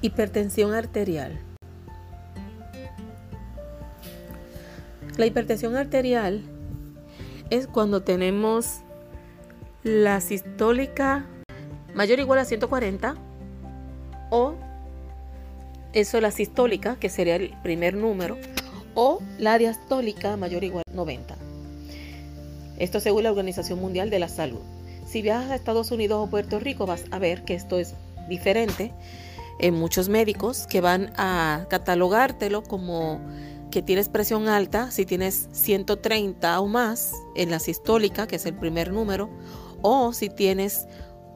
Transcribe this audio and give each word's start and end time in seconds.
Hipertensión 0.00 0.74
arterial. 0.74 1.40
La 5.16 5.26
hipertensión 5.26 5.74
arterial 5.76 6.42
es 7.50 7.66
cuando 7.66 8.02
tenemos 8.02 8.82
la 9.82 10.20
sistólica 10.20 11.26
mayor 11.94 12.20
o 12.20 12.22
igual 12.22 12.38
a 12.38 12.44
140 12.44 13.16
o 14.30 14.54
eso 15.92 16.20
la 16.20 16.30
sistólica, 16.30 16.96
que 17.00 17.08
sería 17.08 17.34
el 17.34 17.54
primer 17.64 17.94
número, 17.94 18.36
o 18.94 19.20
la 19.38 19.58
diastólica 19.58 20.36
mayor 20.36 20.62
o 20.62 20.66
igual 20.66 20.84
a 20.88 20.94
90. 20.94 21.36
Esto 22.78 23.00
según 23.00 23.24
la 23.24 23.30
Organización 23.30 23.80
Mundial 23.80 24.10
de 24.10 24.20
la 24.20 24.28
Salud. 24.28 24.60
Si 25.06 25.22
viajas 25.22 25.50
a 25.50 25.56
Estados 25.56 25.90
Unidos 25.90 26.24
o 26.24 26.30
Puerto 26.30 26.60
Rico 26.60 26.86
vas 26.86 27.04
a 27.10 27.18
ver 27.18 27.44
que 27.44 27.54
esto 27.54 27.80
es 27.80 27.94
diferente 28.28 28.92
en 29.58 29.74
muchos 29.74 30.08
médicos 30.08 30.66
que 30.66 30.80
van 30.80 31.12
a 31.16 31.66
catalogártelo 31.68 32.62
como 32.62 33.20
que 33.70 33.82
tienes 33.82 34.08
presión 34.08 34.48
alta 34.48 34.90
si 34.90 35.04
tienes 35.04 35.48
130 35.52 36.60
o 36.60 36.66
más 36.66 37.12
en 37.34 37.50
la 37.50 37.58
sistólica, 37.58 38.26
que 38.26 38.36
es 38.36 38.46
el 38.46 38.54
primer 38.54 38.92
número, 38.92 39.28
o 39.82 40.12
si 40.12 40.30
tienes 40.30 40.86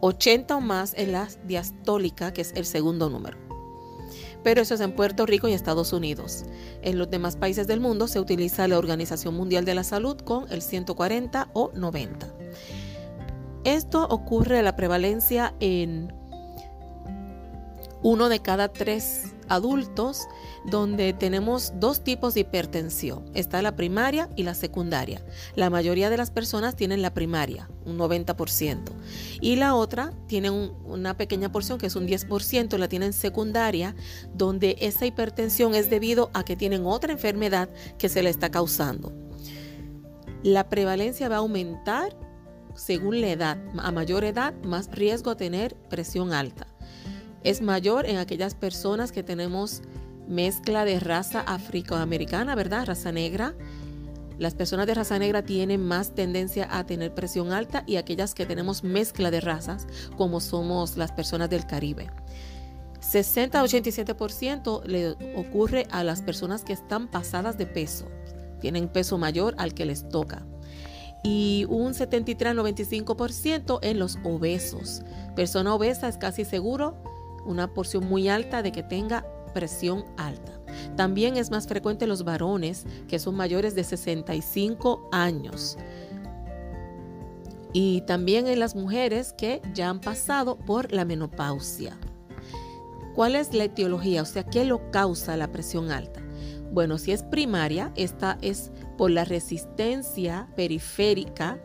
80 0.00 0.56
o 0.56 0.60
más 0.60 0.94
en 0.96 1.12
la 1.12 1.28
diastólica, 1.44 2.32
que 2.32 2.40
es 2.40 2.52
el 2.54 2.64
segundo 2.64 3.10
número. 3.10 3.38
Pero 4.42 4.60
eso 4.60 4.74
es 4.74 4.80
en 4.80 4.96
Puerto 4.96 5.24
Rico 5.26 5.46
y 5.46 5.52
Estados 5.52 5.92
Unidos. 5.92 6.44
En 6.82 6.98
los 6.98 7.08
demás 7.08 7.36
países 7.36 7.68
del 7.68 7.78
mundo 7.78 8.08
se 8.08 8.18
utiliza 8.18 8.66
la 8.66 8.78
Organización 8.78 9.34
Mundial 9.34 9.64
de 9.64 9.74
la 9.74 9.84
Salud 9.84 10.16
con 10.16 10.50
el 10.50 10.62
140 10.62 11.50
o 11.52 11.70
90. 11.74 12.26
Esto 13.64 14.04
ocurre 14.08 14.60
la 14.62 14.74
prevalencia 14.74 15.54
en 15.60 16.12
uno 18.02 18.28
de 18.28 18.40
cada 18.40 18.68
tres 18.68 19.34
adultos 19.48 20.28
donde 20.64 21.12
tenemos 21.12 21.72
dos 21.78 22.02
tipos 22.02 22.34
de 22.34 22.40
hipertensión. 22.40 23.24
Está 23.34 23.62
la 23.62 23.76
primaria 23.76 24.28
y 24.36 24.44
la 24.44 24.54
secundaria. 24.54 25.24
La 25.54 25.70
mayoría 25.70 26.10
de 26.10 26.16
las 26.16 26.30
personas 26.30 26.76
tienen 26.76 27.02
la 27.02 27.12
primaria, 27.14 27.68
un 27.84 27.98
90%. 27.98 28.92
Y 29.40 29.56
la 29.56 29.74
otra 29.74 30.12
tiene 30.26 30.50
una 30.50 31.16
pequeña 31.16 31.52
porción, 31.52 31.78
que 31.78 31.86
es 31.86 31.96
un 31.96 32.06
10%, 32.06 32.78
la 32.78 32.88
tienen 32.88 33.12
secundaria, 33.12 33.94
donde 34.34 34.76
esa 34.80 35.06
hipertensión 35.06 35.74
es 35.74 35.90
debido 35.90 36.30
a 36.34 36.44
que 36.44 36.56
tienen 36.56 36.86
otra 36.86 37.12
enfermedad 37.12 37.68
que 37.98 38.08
se 38.08 38.22
le 38.22 38.30
está 38.30 38.50
causando. 38.50 39.12
La 40.42 40.68
prevalencia 40.68 41.28
va 41.28 41.36
a 41.36 41.38
aumentar 41.38 42.16
según 42.74 43.20
la 43.20 43.28
edad. 43.28 43.58
A 43.78 43.92
mayor 43.92 44.24
edad, 44.24 44.54
más 44.64 44.90
riesgo 44.90 45.30
a 45.30 45.36
tener 45.36 45.76
presión 45.88 46.32
alta 46.32 46.71
es 47.44 47.60
mayor 47.60 48.06
en 48.06 48.18
aquellas 48.18 48.54
personas 48.54 49.12
que 49.12 49.22
tenemos 49.22 49.82
mezcla 50.28 50.84
de 50.84 51.00
raza 51.00 51.40
afroamericana, 51.40 52.54
¿verdad? 52.54 52.86
Raza 52.86 53.12
negra. 53.12 53.54
Las 54.38 54.54
personas 54.54 54.86
de 54.86 54.94
raza 54.94 55.18
negra 55.18 55.42
tienen 55.42 55.86
más 55.86 56.14
tendencia 56.14 56.68
a 56.70 56.84
tener 56.84 57.14
presión 57.14 57.52
alta 57.52 57.84
y 57.86 57.96
aquellas 57.96 58.34
que 58.34 58.46
tenemos 58.46 58.82
mezcla 58.82 59.30
de 59.30 59.40
razas, 59.40 59.86
como 60.16 60.40
somos 60.40 60.96
las 60.96 61.12
personas 61.12 61.50
del 61.50 61.66
Caribe. 61.66 62.10
60-87% 63.00 64.84
le 64.84 65.16
ocurre 65.36 65.86
a 65.90 66.04
las 66.04 66.22
personas 66.22 66.64
que 66.64 66.72
están 66.72 67.08
pasadas 67.08 67.58
de 67.58 67.66
peso, 67.66 68.06
tienen 68.60 68.88
peso 68.88 69.18
mayor 69.18 69.54
al 69.58 69.74
que 69.74 69.84
les 69.84 70.08
toca. 70.08 70.46
Y 71.24 71.66
un 71.68 71.94
73-95% 71.94 73.78
en 73.82 73.98
los 73.98 74.18
obesos. 74.24 75.02
Persona 75.36 75.74
obesa 75.74 76.08
es 76.08 76.16
casi 76.16 76.44
seguro 76.44 77.11
una 77.44 77.72
porción 77.72 78.08
muy 78.08 78.28
alta 78.28 78.62
de 78.62 78.72
que 78.72 78.82
tenga 78.82 79.26
presión 79.52 80.04
alta. 80.16 80.52
También 80.96 81.36
es 81.36 81.50
más 81.50 81.66
frecuente 81.66 82.04
en 82.04 82.08
los 82.08 82.24
varones 82.24 82.86
que 83.08 83.18
son 83.18 83.34
mayores 83.34 83.74
de 83.74 83.84
65 83.84 85.08
años. 85.12 85.76
Y 87.72 88.02
también 88.02 88.46
en 88.46 88.58
las 88.58 88.74
mujeres 88.74 89.32
que 89.32 89.62
ya 89.74 89.88
han 89.88 90.00
pasado 90.00 90.58
por 90.58 90.92
la 90.92 91.04
menopausia. 91.04 91.96
¿Cuál 93.14 93.36
es 93.36 93.52
la 93.54 93.64
etiología? 93.64 94.22
O 94.22 94.26
sea, 94.26 94.44
¿qué 94.44 94.64
lo 94.64 94.90
causa 94.90 95.36
la 95.36 95.52
presión 95.52 95.90
alta? 95.90 96.20
Bueno, 96.72 96.96
si 96.96 97.12
es 97.12 97.22
primaria, 97.22 97.92
esta 97.96 98.38
es 98.40 98.70
por 98.96 99.10
la 99.10 99.24
resistencia 99.24 100.48
periférica 100.56 101.62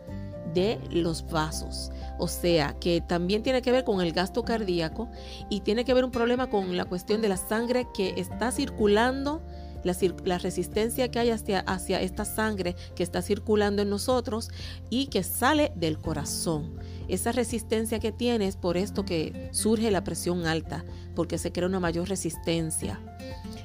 de 0.53 0.79
los 0.91 1.25
vasos. 1.29 1.91
O 2.19 2.28
sea, 2.28 2.75
que 2.79 3.01
también 3.01 3.44
tiene 3.44 3.61
que 3.61 3.72
ver 3.72 3.83
con 3.83 4.01
el 4.01 4.11
gasto 4.11 4.44
cardíaco 4.44 5.09
y 5.50 5.61
tiene 5.61 5.85
que 5.85 5.94
ver 5.94 6.05
un 6.05 6.11
problema 6.11 6.50
con 6.50 6.75
la 6.75 6.85
cuestión 6.85 7.22
de 7.22 7.29
la 7.29 7.38
sangre 7.38 7.88
que 7.94 8.13
está 8.17 8.51
circulando, 8.51 9.41
la, 9.83 10.38
resistencia 10.38 11.09
que 11.09 11.19
hay 11.19 11.29
hacia, 11.29 11.59
hacia 11.59 12.01
esta 12.01 12.25
sangre 12.25 12.75
que 12.95 13.03
está 13.03 13.22
circulando 13.22 13.81
en 13.81 13.89
nosotros 13.89 14.50
y 14.89 15.07
que 15.07 15.23
sale 15.23 15.72
del 15.75 16.00
corazón. 16.00 16.75
Esa 17.07 17.31
resistencia 17.31 18.00
que 18.00 18.11
tiene 18.11 18.47
es 18.47 18.57
por 18.57 18.75
esto 18.75 19.05
que 19.05 19.49
surge 19.51 19.91
la 19.91 20.03
presión 20.03 20.45
alta, 20.45 20.84
porque 21.16 21.38
se 21.38 21.51
crea 21.51 21.67
una 21.67 21.79
mayor 21.79 22.09
resistencia. 22.09 22.99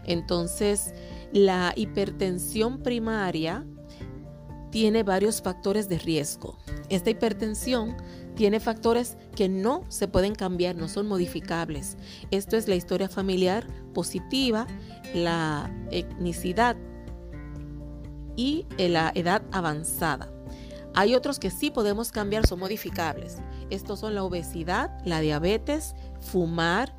Entonces, 0.05 0.95
la 1.33 1.73
hipertensión 1.75 2.83
primaria 2.83 3.65
tiene 4.73 5.03
varios 5.03 5.43
factores 5.43 5.89
de 5.89 5.99
riesgo. 5.99 6.59
Esta 6.89 7.11
hipertensión 7.11 7.95
tiene 8.35 8.59
factores 8.59 9.19
que 9.37 9.49
no 9.49 9.85
se 9.89 10.09
pueden 10.09 10.35
cambiar, 10.35 10.75
no 10.75 10.89
son 10.89 11.07
modificables. 11.07 11.99
Esto 12.31 12.57
es 12.57 12.67
la 12.67 12.75
historia 12.75 13.09
familiar 13.09 13.67
positiva, 13.93 14.67
la 15.15 15.71
etnicidad 15.91 16.77
y 18.35 18.67
la 18.79 19.13
edad 19.15 19.43
avanzada. 19.53 20.33
Hay 20.95 21.15
otros 21.15 21.39
que 21.39 21.51
sí 21.51 21.71
podemos 21.71 22.11
cambiar, 22.11 22.47
son 22.47 22.59
modificables. 22.59 23.37
Estos 23.69 24.01
son 24.01 24.15
la 24.15 24.25
obesidad, 24.25 24.91
la 25.05 25.21
diabetes, 25.21 25.95
fumar, 26.21 26.97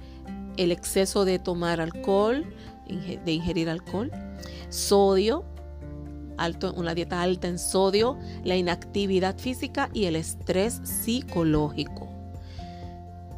el 0.57 0.71
exceso 0.71 1.25
de 1.25 1.39
tomar 1.39 1.81
alcohol, 1.81 2.45
de 2.87 3.31
ingerir 3.31 3.67
alcohol, 3.67 4.11
sodio, 4.69 5.43
alto, 6.37 6.73
una 6.75 6.93
dieta 6.93 7.21
alta 7.21 7.47
en 7.47 7.59
sodio, 7.59 8.17
la 8.43 8.55
inactividad 8.55 9.37
física 9.37 9.89
y 9.93 10.05
el 10.05 10.15
estrés 10.15 10.81
psicológico. 10.83 12.09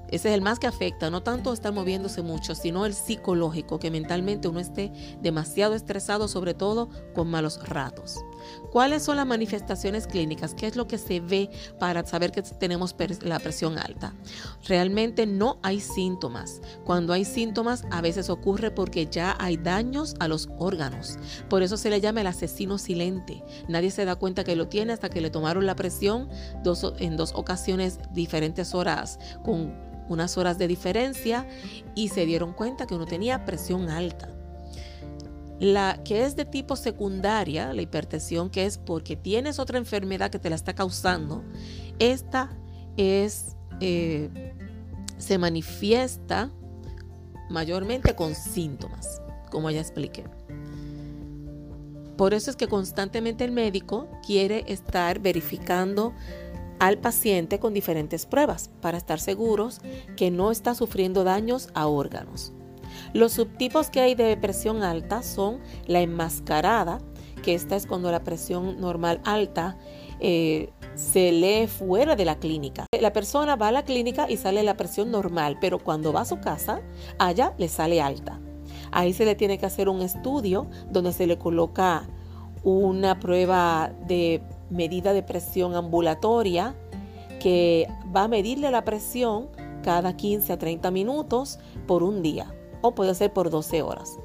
Ese 0.10 0.30
es 0.30 0.36
el 0.36 0.42
más 0.42 0.60
que 0.60 0.68
afecta, 0.68 1.10
no 1.10 1.24
tanto 1.24 1.52
estar 1.52 1.74
moviéndose 1.74 2.22
mucho, 2.22 2.56
sino 2.56 2.86
el 2.86 2.94
psicológico, 2.94 3.80
que 3.80 3.92
mentalmente 3.92 4.48
uno 4.48 4.60
esté 4.60 4.92
demasiado 5.22 5.74
estresado, 5.74 6.28
sobre 6.28 6.54
todo 6.54 6.90
con 7.14 7.28
malos 7.28 7.68
ratos. 7.68 8.20
¿Cuáles 8.72 9.04
son 9.04 9.18
las 9.18 9.26
manifestaciones 9.26 10.08
clínicas? 10.08 10.54
¿Qué 10.54 10.68
es 10.68 10.76
lo 10.76 10.88
que 10.88 10.98
se 10.98 11.20
ve 11.20 11.50
para 11.80 12.06
saber 12.06 12.32
que 12.32 12.42
tenemos 12.42 12.96
la 13.22 13.40
presión 13.40 13.78
alta? 13.78 14.14
Realmente 14.68 15.26
no 15.26 15.60
hay 15.64 15.80
síntomas. 15.80 16.62
Cuando 16.84 17.14
hay 17.14 17.26
síntomas 17.26 17.86
a 17.92 18.02
veces 18.02 18.30
ocurre 18.30 18.72
porque 18.72 19.08
ya 19.08 19.36
hay 19.40 19.58
daños 19.58 20.16
a 20.20 20.28
los 20.28 20.50
órganos. 20.58 21.18
Por 21.50 21.64
eso 21.64 21.78
se 21.78 21.90
le 21.90 22.02
llama 22.02 22.22
el 22.22 22.28
asesino 22.28 22.78
silente. 22.78 23.44
Nadie 23.68 23.92
se 23.92 24.06
da 24.06 24.16
cuenta 24.16 24.44
que 24.44 24.56
lo 24.56 24.68
tiene 24.68 24.94
hasta 24.94 25.10
que 25.10 25.22
le 25.22 25.30
tomaron 25.30 25.66
la 25.66 25.76
presión 25.76 26.30
en 27.00 27.18
dos 27.18 27.34
ocasiones 27.36 28.00
diferentes 28.12 28.74
horas 28.74 29.20
con 29.44 29.74
unas 30.08 30.38
horas 30.38 30.58
de 30.58 30.68
diferencia 30.68 31.48
y 31.96 32.10
se 32.10 32.26
dieron 32.26 32.54
cuenta 32.54 32.86
que 32.86 32.96
uno 32.96 33.06
tenía 33.06 33.46
presión 33.46 33.90
alta. 33.90 34.35
La 35.60 36.02
que 36.04 36.26
es 36.26 36.36
de 36.36 36.46
tipo 36.46 36.76
secundaria, 36.76 37.74
la 37.74 37.82
hipertensión, 37.82 38.50
que 38.50 38.66
es 38.66 38.78
porque 38.78 39.16
tienes 39.16 39.60
otra 39.60 39.78
enfermedad 39.78 40.30
que 40.30 40.40
te 40.40 40.50
la 40.50 40.56
está 40.56 40.74
causando, 40.74 41.44
esta 42.00 42.52
es, 42.98 43.56
eh, 43.80 44.54
se 45.18 45.38
manifiesta 45.38 46.52
mayormente 47.50 48.16
con 48.16 48.36
síntomas, 48.36 49.22
como 49.50 49.72
ya 49.72 49.80
expliqué. 49.80 50.26
Por 52.18 52.34
eso 52.34 52.50
es 52.50 52.56
que 52.56 52.68
constantemente 52.68 53.44
el 53.44 53.52
médico 53.52 54.08
quiere 54.26 54.64
estar 54.68 55.20
verificando 55.20 56.14
al 56.80 56.98
paciente 56.98 57.60
con 57.60 57.74
diferentes 57.74 58.26
pruebas 58.26 58.70
para 58.82 58.98
estar 58.98 59.20
seguros 59.20 59.80
que 60.16 60.32
no 60.32 60.52
está 60.52 60.76
sufriendo 60.76 61.24
daños 61.24 61.70
a 61.74 61.88
órganos. 61.88 62.54
Los 63.14 63.34
subtipos 63.34 63.90
que 63.90 64.02
hay 64.02 64.16
de 64.16 64.36
presión 64.38 64.84
alta 64.84 65.24
son 65.24 65.60
la 65.88 66.02
enmascarada, 66.02 67.00
que 67.44 67.54
esta 67.54 67.76
es 67.76 67.86
cuando 67.86 68.12
la 68.12 68.24
presión 68.24 68.80
normal 68.80 69.22
alta 69.24 69.78
eh, 70.20 70.70
se 70.96 71.32
lee 71.32 71.68
fuera 71.68 72.16
de 72.16 72.26
la 72.26 72.40
clínica. 72.40 72.86
La 73.00 73.14
persona 73.14 73.56
va 73.56 73.68
a 73.68 73.72
la 73.72 73.84
clínica 73.84 74.30
y 74.30 74.38
sale 74.38 74.64
la 74.64 74.78
presión 74.78 75.12
normal, 75.12 75.58
pero 75.60 75.80
cuando 75.80 76.14
va 76.14 76.22
a 76.22 76.26
su 76.26 76.40
casa, 76.40 76.82
allá 77.20 77.54
le 77.58 77.68
sale 77.68 78.02
alta. 78.02 78.40
Ahí 78.92 79.14
se 79.14 79.26
le 79.26 79.36
tiene 79.36 79.58
que 79.58 79.66
hacer 79.66 79.90
un 79.90 80.02
estudio 80.02 80.68
donde 80.90 81.12
se 81.12 81.28
le 81.28 81.38
coloca 81.38 82.08
una 82.64 83.20
prueba 83.20 83.92
de 84.08 84.42
medida 84.70 85.14
de 85.14 85.22
presión 85.22 85.76
ambulatoria 85.76 86.76
que 87.40 87.88
va 88.16 88.24
a 88.24 88.28
medirle 88.28 88.72
la 88.72 88.84
presión 88.84 89.50
cada 89.84 90.18
15 90.18 90.54
a 90.54 90.58
30 90.58 90.90
minutos 90.90 91.60
por 91.86 92.02
un 92.02 92.24
día 92.24 92.52
puede 92.94 93.16
ser 93.16 93.34
por 93.34 93.50
12 93.50 93.82
horas. 93.82 94.20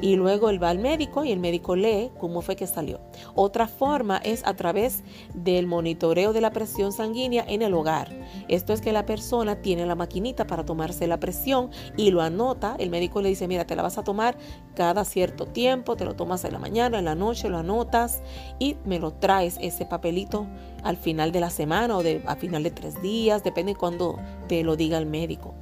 Y 0.00 0.16
luego 0.16 0.50
él 0.50 0.62
va 0.62 0.70
al 0.70 0.78
médico 0.78 1.24
y 1.24 1.32
el 1.32 1.40
médico 1.40 1.74
lee 1.74 2.10
cómo 2.18 2.42
fue 2.42 2.54
que 2.54 2.66
salió. 2.66 3.00
Otra 3.34 3.66
forma 3.66 4.18
es 4.18 4.46
a 4.46 4.54
través 4.54 5.02
del 5.34 5.66
monitoreo 5.66 6.34
de 6.34 6.42
la 6.42 6.50
presión 6.50 6.92
sanguínea 6.92 7.44
en 7.48 7.62
el 7.62 7.72
hogar. 7.72 8.14
Esto 8.48 8.74
es 8.74 8.82
que 8.82 8.92
la 8.92 9.06
persona 9.06 9.56
tiene 9.62 9.86
la 9.86 9.94
maquinita 9.94 10.46
para 10.46 10.64
tomarse 10.64 11.06
la 11.06 11.18
presión 11.18 11.70
y 11.96 12.10
lo 12.10 12.20
anota. 12.20 12.76
El 12.78 12.90
médico 12.90 13.22
le 13.22 13.30
dice, 13.30 13.48
mira, 13.48 13.66
te 13.66 13.74
la 13.74 13.82
vas 13.82 13.96
a 13.96 14.04
tomar 14.04 14.36
cada 14.74 15.04
cierto 15.04 15.46
tiempo, 15.46 15.96
te 15.96 16.04
lo 16.04 16.14
tomas 16.14 16.44
en 16.44 16.52
la 16.52 16.58
mañana, 16.58 16.98
en 16.98 17.06
la 17.06 17.14
noche, 17.14 17.48
lo 17.48 17.58
anotas 17.58 18.22
y 18.58 18.76
me 18.84 18.98
lo 18.98 19.14
traes 19.14 19.56
ese 19.62 19.86
papelito 19.86 20.46
al 20.82 20.96
final 20.96 21.32
de 21.32 21.40
la 21.40 21.50
semana 21.50 21.96
o 21.96 22.02
de, 22.02 22.22
a 22.26 22.36
final 22.36 22.62
de 22.62 22.70
tres 22.70 23.00
días, 23.02 23.42
depende 23.42 23.72
de 23.72 23.78
cuando 23.78 24.18
te 24.46 24.62
lo 24.62 24.76
diga 24.76 24.98
el 24.98 25.06
médico. 25.06 25.54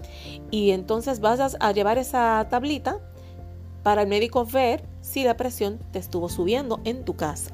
Y 0.50 0.72
entonces 0.72 1.20
vas 1.20 1.56
a 1.58 1.72
llevar 1.72 1.98
esa 1.98 2.43
tablita 2.48 3.00
para 3.82 4.02
el 4.02 4.08
médico 4.08 4.44
ver 4.44 4.84
si 5.00 5.24
la 5.24 5.36
presión 5.36 5.78
te 5.92 5.98
estuvo 5.98 6.28
subiendo 6.28 6.80
en 6.84 7.04
tu 7.04 7.14
casa. 7.14 7.50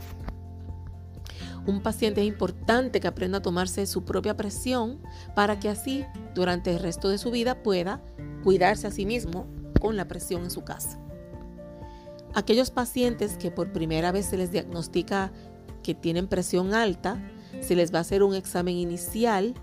Un 1.67 1.83
paciente 1.83 2.23
es 2.23 2.27
importante 2.27 3.01
que 3.01 3.09
aprenda 3.09 3.39
a 3.39 3.43
tomarse 3.43 3.87
su 3.87 4.05
propia 4.05 4.37
presión 4.37 4.99
para 5.35 5.61
que 5.61 5.69
así 5.69 6.07
durante 6.35 6.71
el 6.71 6.79
resto 6.79 7.09
de 7.09 7.19
su 7.19 7.31
vida 7.31 7.63
pueda 7.63 8.01
cuidarse 8.43 8.87
a 8.87 8.91
sí 8.91 9.05
mismo 9.05 9.47
con 9.81 9.97
la 9.97 10.09
presión 10.09 10.45
en 10.45 10.51
su 10.51 10.63
casa. 10.63 10.99
Aquellos 12.35 12.71
pacientes 12.71 13.37
que 13.37 13.51
por 13.51 13.73
primera 13.73 14.13
vez 14.13 14.27
se 14.27 14.37
les 14.37 14.53
diagnostica 14.53 15.33
que 15.83 15.95
tienen 15.95 16.29
presión 16.29 16.75
alta, 16.75 17.21
se 17.61 17.75
les 17.75 17.93
va 17.93 17.99
a 17.99 18.03
hacer 18.03 18.23
un 18.23 18.35
examen 18.35 18.77
inicial 18.77 19.55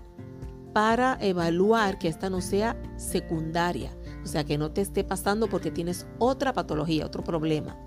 para 0.72 1.16
evaluar 1.20 1.98
que 1.98 2.08
esta 2.08 2.30
no 2.30 2.40
sea 2.40 2.76
secundaria, 2.96 3.90
o 4.28 4.30
sea, 4.30 4.44
que 4.44 4.58
no 4.58 4.70
te 4.70 4.82
esté 4.82 5.04
pasando 5.04 5.46
porque 5.48 5.70
tienes 5.70 6.06
otra 6.18 6.52
patología, 6.52 7.06
otro 7.06 7.24
problema. 7.24 7.78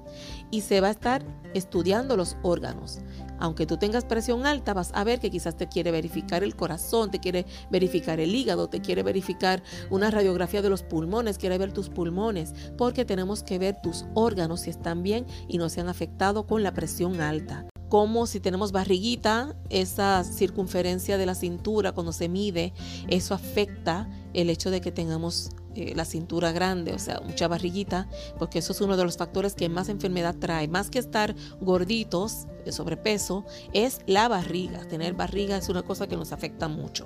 Y 0.50 0.62
se 0.62 0.82
va 0.82 0.88
a 0.88 0.92
estar 0.92 1.24
estudiando 1.54 2.18
los 2.18 2.36
órganos. 2.42 3.00
Aunque 3.38 3.68
tú 3.68 3.78
tengas 3.78 4.06
presión 4.06 4.48
alta, 4.48 4.74
vas 4.74 4.90
a 4.96 5.04
ver 5.04 5.20
que 5.20 5.30
quizás 5.30 5.56
te 5.56 5.68
quiere 5.68 5.92
verificar 5.92 6.44
el 6.44 6.56
corazón, 6.56 7.12
te 7.12 7.20
quiere 7.20 7.46
verificar 7.70 8.20
el 8.20 8.34
hígado, 8.34 8.70
te 8.70 8.82
quiere 8.82 9.04
verificar 9.04 9.62
una 9.92 10.10
radiografía 10.10 10.64
de 10.64 10.70
los 10.70 10.82
pulmones, 10.82 11.38
quiere 11.38 11.60
ver 11.60 11.74
tus 11.74 11.90
pulmones, 11.90 12.56
porque 12.76 13.06
tenemos 13.06 13.44
que 13.44 13.60
ver 13.60 13.80
tus 13.80 14.06
órganos 14.16 14.62
si 14.62 14.72
están 14.72 15.04
bien 15.04 15.28
y 15.48 15.60
no 15.60 15.70
se 15.70 15.82
han 15.82 15.90
afectado 15.90 16.48
con 16.48 16.64
la 16.64 16.74
presión 16.74 17.22
alta 17.22 17.68
como 17.92 18.26
si 18.26 18.40
tenemos 18.40 18.72
barriguita, 18.72 19.54
esa 19.70 20.24
circunferencia 20.24 21.18
de 21.18 21.26
la 21.26 21.36
cintura 21.36 21.92
cuando 21.92 22.14
se 22.14 22.30
mide, 22.30 22.72
eso 23.10 23.34
afecta 23.34 24.08
el 24.34 24.50
hecho 24.50 24.72
de 24.72 24.82
que 24.82 24.92
tengamos 24.92 25.52
eh, 25.76 25.94
la 25.96 26.06
cintura 26.06 26.52
grande, 26.52 26.94
o 26.94 27.00
sea, 27.00 27.22
mucha 27.22 27.48
barriguita, 27.48 28.10
porque 28.38 28.60
eso 28.60 28.74
es 28.74 28.82
uno 28.82 28.98
de 28.98 29.06
los 29.06 29.18
factores 29.18 29.56
que 29.56 29.70
más 29.70 29.88
enfermedad 29.90 30.36
trae. 30.38 30.68
Más 30.68 30.90
que 30.90 31.00
estar 31.00 31.34
gorditos, 31.62 32.48
de 32.66 32.72
sobrepeso, 32.72 33.46
es 33.74 34.02
la 34.06 34.28
barriga. 34.28 34.86
Tener 34.88 35.14
barriga 35.14 35.58
es 35.58 35.70
una 35.70 35.84
cosa 35.84 36.08
que 36.08 36.18
nos 36.18 36.32
afecta 36.32 36.68
mucho. 36.68 37.06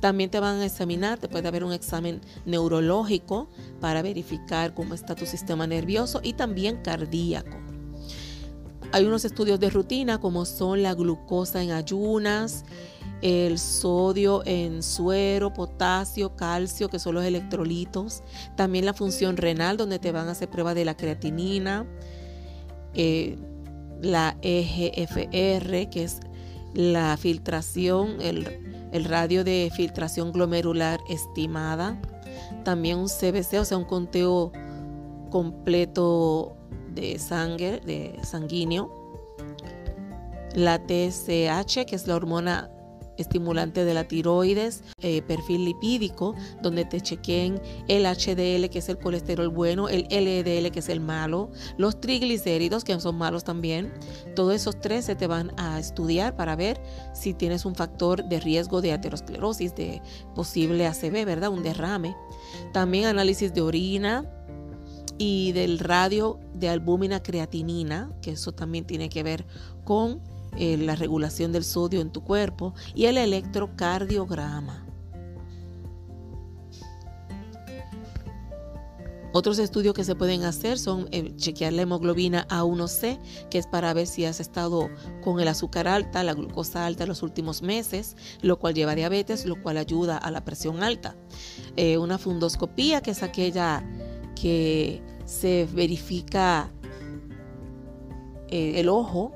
También 0.00 0.30
te 0.30 0.40
van 0.40 0.60
a 0.60 0.66
examinar, 0.66 1.18
te 1.18 1.28
puede 1.28 1.48
haber 1.48 1.64
un 1.64 1.72
examen 1.72 2.20
neurológico 2.44 3.48
para 3.80 4.02
verificar 4.02 4.74
cómo 4.74 4.94
está 4.94 5.14
tu 5.14 5.26
sistema 5.26 5.66
nervioso 5.66 6.20
y 6.22 6.34
también 6.34 6.82
cardíaco. 6.82 7.69
Hay 8.92 9.04
unos 9.04 9.24
estudios 9.24 9.60
de 9.60 9.70
rutina 9.70 10.18
como 10.18 10.44
son 10.44 10.82
la 10.82 10.94
glucosa 10.94 11.62
en 11.62 11.70
ayunas, 11.70 12.64
el 13.22 13.58
sodio 13.58 14.42
en 14.46 14.82
suero, 14.82 15.52
potasio, 15.52 16.34
calcio, 16.34 16.88
que 16.88 16.98
son 16.98 17.14
los 17.14 17.24
electrolitos. 17.24 18.24
También 18.56 18.84
la 18.84 18.92
función 18.92 19.36
renal, 19.36 19.76
donde 19.76 20.00
te 20.00 20.10
van 20.10 20.28
a 20.28 20.32
hacer 20.32 20.50
pruebas 20.50 20.74
de 20.74 20.84
la 20.84 20.96
creatinina, 20.96 21.86
eh, 22.94 23.38
la 24.02 24.36
EGFR, 24.42 25.88
que 25.90 26.02
es 26.02 26.18
la 26.74 27.16
filtración, 27.16 28.20
el 28.20 29.04
radio 29.04 29.44
de 29.44 29.70
filtración 29.72 30.32
glomerular 30.32 30.98
estimada. 31.08 32.00
También 32.64 32.98
un 32.98 33.08
CBC, 33.08 33.60
o 33.60 33.64
sea, 33.64 33.78
un 33.78 33.84
conteo 33.84 34.50
completo 35.30 36.56
de 36.94 37.18
sangre, 37.18 37.80
de 37.80 38.18
sanguíneo. 38.22 38.90
La 40.54 40.78
TSH, 40.78 41.84
que 41.86 41.94
es 41.94 42.06
la 42.06 42.16
hormona 42.16 42.70
estimulante 43.20 43.84
de 43.84 43.94
la 43.94 44.04
tiroides, 44.04 44.82
eh, 45.00 45.22
perfil 45.22 45.64
lipídico, 45.64 46.34
donde 46.62 46.84
te 46.84 47.00
chequeen 47.00 47.60
el 47.88 48.06
HDL, 48.06 48.68
que 48.70 48.78
es 48.78 48.88
el 48.88 48.98
colesterol 48.98 49.48
bueno, 49.48 49.88
el 49.88 50.04
LDL, 50.10 50.70
que 50.70 50.80
es 50.80 50.88
el 50.88 51.00
malo, 51.00 51.50
los 51.76 52.00
triglicéridos, 52.00 52.84
que 52.84 52.98
son 52.98 53.16
malos 53.16 53.44
también. 53.44 53.92
Todos 54.34 54.54
esos 54.54 54.80
tres 54.80 55.04
se 55.04 55.14
te 55.14 55.26
van 55.26 55.52
a 55.58 55.78
estudiar 55.78 56.36
para 56.36 56.56
ver 56.56 56.80
si 57.14 57.34
tienes 57.34 57.64
un 57.64 57.74
factor 57.74 58.24
de 58.24 58.40
riesgo 58.40 58.80
de 58.80 58.92
aterosclerosis, 58.92 59.74
de 59.74 60.02
posible 60.34 60.86
ACV, 60.86 61.24
¿verdad? 61.24 61.50
Un 61.50 61.62
derrame. 61.62 62.16
También 62.72 63.06
análisis 63.06 63.52
de 63.54 63.60
orina, 63.60 64.24
y 65.22 65.52
del 65.52 65.78
radio 65.78 66.40
de 66.54 66.70
albúmina 66.70 67.22
creatinina, 67.22 68.10
que 68.22 68.30
eso 68.30 68.52
también 68.52 68.86
tiene 68.86 69.10
que 69.10 69.22
ver 69.22 69.44
con 69.84 70.22
eh, 70.56 70.78
la 70.78 70.96
regulación 70.96 71.52
del 71.52 71.62
sodio 71.62 72.00
en 72.00 72.10
tu 72.10 72.24
cuerpo 72.24 72.72
y 72.94 73.04
el 73.04 73.18
electrocardiograma. 73.18 74.86
Otros 79.34 79.58
estudios 79.58 79.92
que 79.92 80.04
se 80.04 80.14
pueden 80.14 80.44
hacer 80.44 80.78
son 80.78 81.06
eh, 81.12 81.36
chequear 81.36 81.74
la 81.74 81.82
hemoglobina 81.82 82.48
A1C, 82.48 83.20
que 83.50 83.58
es 83.58 83.66
para 83.66 83.92
ver 83.92 84.06
si 84.06 84.24
has 84.24 84.40
estado 84.40 84.88
con 85.22 85.38
el 85.38 85.48
azúcar 85.48 85.86
alta, 85.86 86.24
la 86.24 86.32
glucosa 86.32 86.86
alta 86.86 87.04
los 87.04 87.22
últimos 87.22 87.60
meses, 87.60 88.16
lo 88.40 88.58
cual 88.58 88.72
lleva 88.72 88.92
a 88.92 88.94
diabetes, 88.94 89.44
lo 89.44 89.60
cual 89.62 89.76
ayuda 89.76 90.16
a 90.16 90.30
la 90.30 90.46
presión 90.46 90.82
alta. 90.82 91.14
Eh, 91.76 91.98
una 91.98 92.16
fundoscopía, 92.16 93.02
que 93.02 93.10
es 93.10 93.22
aquella 93.22 93.84
que 94.34 95.09
se 95.30 95.68
verifica 95.72 96.72
el 98.48 98.88
ojo 98.88 99.32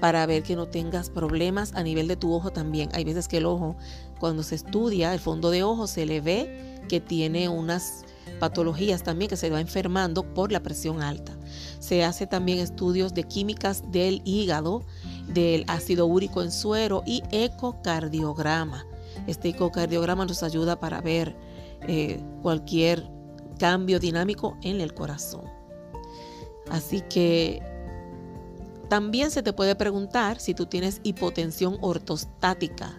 para 0.00 0.26
ver 0.26 0.42
que 0.42 0.56
no 0.56 0.66
tengas 0.66 1.10
problemas 1.10 1.72
a 1.74 1.82
nivel 1.84 2.08
de 2.08 2.16
tu 2.16 2.34
ojo 2.34 2.50
también. 2.50 2.88
Hay 2.92 3.04
veces 3.04 3.28
que 3.28 3.36
el 3.36 3.46
ojo, 3.46 3.76
cuando 4.18 4.42
se 4.42 4.56
estudia 4.56 5.14
el 5.14 5.20
fondo 5.20 5.50
de 5.50 5.62
ojo, 5.62 5.86
se 5.86 6.06
le 6.06 6.20
ve 6.20 6.80
que 6.88 7.00
tiene 7.00 7.48
unas 7.48 8.04
patologías 8.40 9.04
también 9.04 9.28
que 9.28 9.36
se 9.36 9.48
va 9.48 9.60
enfermando 9.60 10.34
por 10.34 10.50
la 10.50 10.60
presión 10.60 11.02
alta. 11.02 11.36
Se 11.78 12.02
hace 12.04 12.26
también 12.26 12.58
estudios 12.58 13.14
de 13.14 13.22
químicas 13.24 13.84
del 13.92 14.22
hígado, 14.24 14.82
del 15.32 15.64
ácido 15.68 16.06
úrico 16.06 16.42
en 16.42 16.50
suero 16.50 17.04
y 17.06 17.22
ecocardiograma. 17.30 18.84
Este 19.28 19.50
ecocardiograma 19.50 20.26
nos 20.26 20.42
ayuda 20.42 20.80
para 20.80 21.00
ver 21.00 21.36
eh, 21.86 22.20
cualquier 22.42 23.17
cambio 23.58 24.00
dinámico 24.00 24.56
en 24.62 24.80
el 24.80 24.94
corazón. 24.94 25.44
Así 26.70 27.02
que 27.02 27.62
también 28.88 29.30
se 29.30 29.42
te 29.42 29.52
puede 29.52 29.74
preguntar 29.74 30.40
si 30.40 30.54
tú 30.54 30.66
tienes 30.66 31.00
hipotensión 31.02 31.76
ortostática. 31.80 32.98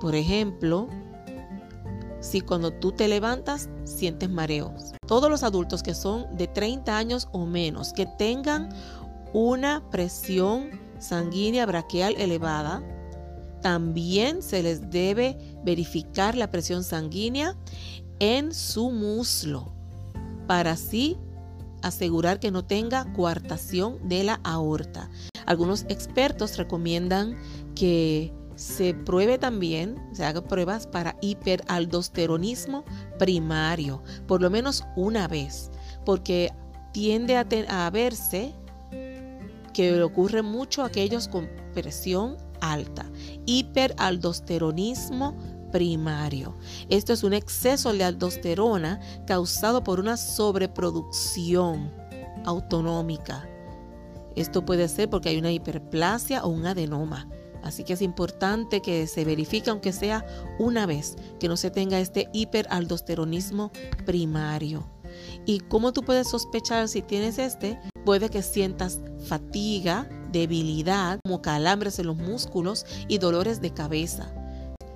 Por 0.00 0.14
ejemplo, 0.14 0.88
si 2.20 2.40
cuando 2.40 2.72
tú 2.72 2.92
te 2.92 3.08
levantas 3.08 3.68
sientes 3.84 4.30
mareos. 4.30 4.92
Todos 5.06 5.28
los 5.28 5.42
adultos 5.42 5.82
que 5.82 5.94
son 5.94 6.34
de 6.36 6.46
30 6.46 6.96
años 6.96 7.28
o 7.32 7.44
menos, 7.44 7.92
que 7.92 8.06
tengan 8.06 8.70
una 9.32 9.82
presión 9.90 10.80
sanguínea 10.98 11.66
braquial 11.66 12.14
elevada, 12.16 12.82
también 13.60 14.42
se 14.42 14.62
les 14.62 14.90
debe 14.90 15.38
verificar 15.64 16.36
la 16.36 16.50
presión 16.50 16.84
sanguínea 16.84 17.56
en 18.22 18.54
su 18.54 18.90
muslo 18.92 19.72
para 20.46 20.70
así 20.72 21.18
asegurar 21.82 22.38
que 22.38 22.52
no 22.52 22.64
tenga 22.64 23.12
coartación 23.14 23.98
de 24.08 24.22
la 24.22 24.40
aorta. 24.44 25.10
Algunos 25.44 25.84
expertos 25.88 26.56
recomiendan 26.56 27.36
que 27.74 28.32
se 28.54 28.94
pruebe 28.94 29.38
también, 29.38 29.96
se 30.12 30.24
haga 30.24 30.40
pruebas 30.40 30.86
para 30.86 31.16
hiperaldosteronismo 31.20 32.84
primario, 33.18 34.04
por 34.28 34.40
lo 34.40 34.50
menos 34.50 34.84
una 34.94 35.26
vez, 35.26 35.72
porque 36.06 36.52
tiende 36.92 37.36
a, 37.36 37.90
verse 37.90 38.54
que 39.74 40.00
ocurre 40.00 40.42
mucho 40.42 40.84
a 40.84 40.86
aquellos 40.86 41.26
con 41.26 41.50
presión 41.74 42.36
alta. 42.60 43.04
Hiperaldosteronismo 43.46 45.36
primario. 45.72 46.54
Esto 46.88 47.12
es 47.12 47.24
un 47.24 47.32
exceso 47.32 47.92
de 47.92 48.04
aldosterona 48.04 49.00
causado 49.26 49.82
por 49.82 49.98
una 49.98 50.16
sobreproducción 50.16 51.90
autonómica. 52.44 53.48
Esto 54.36 54.64
puede 54.64 54.88
ser 54.88 55.10
porque 55.10 55.30
hay 55.30 55.38
una 55.38 55.52
hiperplasia 55.52 56.44
o 56.44 56.48
un 56.48 56.66
adenoma. 56.66 57.28
Así 57.62 57.84
que 57.84 57.92
es 57.92 58.02
importante 58.02 58.82
que 58.82 59.06
se 59.06 59.24
verifique, 59.24 59.70
aunque 59.70 59.92
sea 59.92 60.24
una 60.58 60.84
vez, 60.84 61.16
que 61.38 61.48
no 61.48 61.56
se 61.56 61.70
tenga 61.70 62.00
este 62.00 62.28
hiperaldosteronismo 62.32 63.70
primario. 64.04 64.84
¿Y 65.46 65.60
cómo 65.60 65.92
tú 65.92 66.02
puedes 66.02 66.28
sospechar 66.28 66.88
si 66.88 67.02
tienes 67.02 67.38
este? 67.38 67.78
Puede 68.04 68.30
que 68.30 68.42
sientas 68.42 69.00
fatiga, 69.26 70.08
debilidad, 70.32 71.20
como 71.24 71.42
calambres 71.42 71.98
en 71.98 72.06
los 72.06 72.16
músculos 72.16 72.84
y 73.06 73.18
dolores 73.18 73.60
de 73.60 73.72
cabeza. 73.72 74.34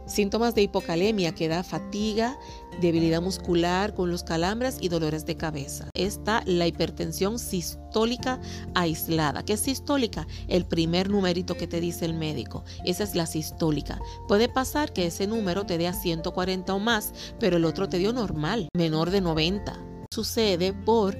Síntomas 0.06 0.54
de 0.54 0.62
hipocalemia 0.62 1.34
que 1.34 1.48
da 1.48 1.64
fatiga, 1.64 2.38
debilidad 2.80 3.20
muscular 3.20 3.92
con 3.94 4.10
los 4.10 4.22
calambres 4.22 4.78
y 4.80 4.88
dolores 4.88 5.26
de 5.26 5.36
cabeza. 5.36 5.90
Está 5.94 6.42
la 6.46 6.66
hipertensión 6.66 7.38
sistólica 7.38 8.40
aislada. 8.74 9.44
¿Qué 9.44 9.54
es 9.54 9.60
sistólica? 9.60 10.26
El 10.46 10.64
primer 10.64 11.10
numerito 11.10 11.56
que 11.56 11.66
te 11.66 11.80
dice 11.80 12.04
el 12.04 12.14
médico. 12.14 12.64
Esa 12.84 13.02
es 13.02 13.16
la 13.16 13.26
sistólica. 13.26 14.00
Puede 14.28 14.48
pasar 14.48 14.92
que 14.92 15.06
ese 15.06 15.26
número 15.26 15.66
te 15.66 15.76
dé 15.76 15.88
a 15.88 15.92
140 15.92 16.72
o 16.72 16.78
más, 16.78 17.12
pero 17.40 17.56
el 17.56 17.64
otro 17.64 17.88
te 17.88 17.98
dio 17.98 18.12
normal, 18.12 18.68
menor 18.76 19.10
de 19.10 19.20
90. 19.20 19.76
Sucede 20.10 20.72
por 20.72 21.18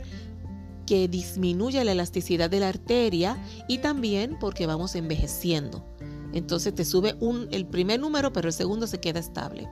que 0.87 1.09
disminuye 1.09 1.83
la 1.85 1.93
elasticidad 1.93 2.49
de 2.49 2.61
la 2.61 2.69
arteria 2.69 3.37
y 3.69 3.78
también 3.78 4.38
porque 4.38 4.66
vamos 4.66 4.95
envejeciendo. 4.95 5.85
Entonces 6.37 6.75
te 6.75 6.85
sube 6.85 7.16
el 7.50 7.66
primer 7.66 7.99
número, 7.99 8.31
pero 8.31 8.49
el 8.49 8.52
segundo 8.52 8.87
se 8.87 9.00
queda 9.00 9.19
estable. 9.19 9.71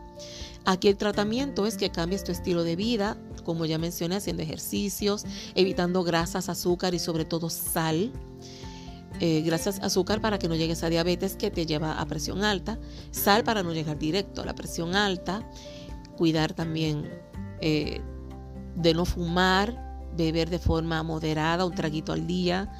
Aquí 0.64 0.88
el 0.88 0.96
tratamiento 0.96 1.66
es 1.66 1.76
que 1.76 1.90
cambies 1.90 2.24
tu 2.24 2.32
estilo 2.32 2.64
de 2.64 2.74
vida, 2.74 3.18
como 3.44 3.66
ya 3.66 3.76
mencioné, 3.76 4.16
haciendo 4.16 4.42
ejercicios, 4.42 5.26
evitando 5.54 6.02
grasas, 6.02 6.48
azúcar 6.48 6.94
y 6.94 6.98
sobre 6.98 7.26
todo 7.26 7.50
sal. 7.50 8.12
Eh, 9.20 9.42
grasas, 9.42 9.78
azúcar 9.80 10.22
para 10.22 10.38
que 10.38 10.48
no 10.48 10.54
llegues 10.54 10.82
a 10.82 10.88
diabetes 10.88 11.36
que 11.36 11.50
te 11.50 11.66
lleva 11.66 12.00
a 12.00 12.06
presión 12.06 12.42
alta, 12.44 12.78
sal 13.10 13.44
para 13.44 13.62
no 13.62 13.74
llegar 13.74 13.98
directo 13.98 14.40
a 14.40 14.46
la 14.46 14.54
presión 14.54 14.96
alta, 14.96 15.46
cuidar 16.16 16.54
también 16.54 17.10
eh, 17.60 18.00
de 18.74 18.94
no 18.94 19.04
fumar, 19.04 20.00
beber 20.16 20.48
de 20.48 20.58
forma 20.58 21.02
moderada, 21.02 21.66
un 21.66 21.74
traguito 21.74 22.14
al 22.14 22.26
día, 22.26 22.72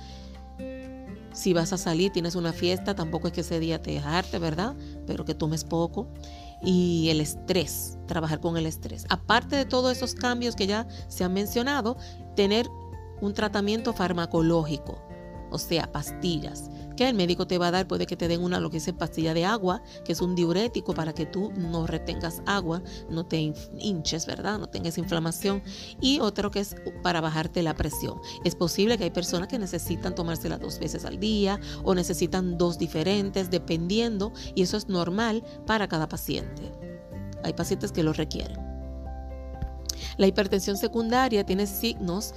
si 1.35 1.53
vas 1.53 1.73
a 1.73 1.79
salir, 1.79 2.13
tienes 2.13 2.37
una 2.37 2.53
fiesta, 2.53 2.95
tampoco 2.95 3.27
es 3.27 3.33
que 3.35 3.41
ese 3.43 3.61
día 3.61 3.83
te 3.83 3.91
dejarte, 3.91 4.39
¿verdad? 4.39 4.75
Pero 5.07 5.25
que 5.25 5.35
tomes 5.35 5.65
poco. 5.65 6.09
Y 6.63 7.09
el 7.11 7.21
estrés, 7.21 7.99
trabajar 8.07 8.41
con 8.41 8.57
el 8.57 8.65
estrés. 8.65 9.05
Aparte 9.11 9.57
de 9.57 9.67
todos 9.67 9.95
esos 9.95 10.15
cambios 10.15 10.57
que 10.57 10.67
ya 10.67 10.87
se 11.09 11.25
han 11.25 11.35
mencionado, 11.35 11.99
tener 12.37 12.67
un 13.21 13.35
tratamiento 13.35 13.93
farmacológico, 13.93 15.03
o 15.55 15.59
sea, 15.59 15.91
pastillas 15.91 16.71
que 16.97 17.09
el 17.09 17.15
médico 17.15 17.47
te 17.47 17.59
va 17.59 17.69
a 17.69 17.71
dar, 17.71 17.89
puede 17.89 18.07
que 18.07 18.17
te 18.17 18.29
den 18.29 18.43
una 18.43 18.61
lo 18.61 18.71
que 18.71 18.77
es 18.79 18.93
pastilla 18.93 19.35
de 19.35 19.45
agua, 19.45 19.83
que 20.05 20.13
es 20.13 20.21
un 20.21 20.35
diurético 20.35 20.95
para 20.95 21.13
que 21.13 21.27
tú 21.27 21.53
no 21.57 21.87
retengas 21.87 22.43
agua, 22.47 22.83
no 23.11 23.27
te 23.27 23.53
hinches, 23.79 24.27
¿verdad? 24.27 24.59
No 24.59 24.69
tengas 24.69 24.99
inflamación. 24.99 25.63
Y 26.01 26.21
otro 26.21 26.51
que 26.51 26.61
es 26.61 26.77
para 27.03 27.21
bajarte 27.21 27.63
la 27.63 27.75
presión. 27.75 28.21
Es 28.45 28.55
posible 28.55 28.99
que 28.99 29.05
hay 29.05 29.11
personas 29.11 29.49
que 29.49 29.59
necesitan 29.59 30.15
tomársela 30.15 30.59
dos 30.59 30.79
veces 30.79 31.05
al 31.05 31.19
día 31.19 31.61
o 31.83 31.95
necesitan 31.95 32.59
dos 32.59 32.79
diferentes, 32.79 33.51
dependiendo, 33.51 34.33
y 34.55 34.63
eso 34.63 34.77
es 34.77 34.89
normal 34.89 35.43
para 35.67 35.89
cada 35.89 36.09
paciente. 36.09 36.73
Hay 37.43 37.53
pacientes 37.55 37.93
que 37.93 38.03
lo 38.03 38.13
requieren. 38.13 38.59
La 40.17 40.27
hipertensión 40.27 40.77
secundaria 40.77 41.45
tiene 41.45 41.67
signos 41.67 42.35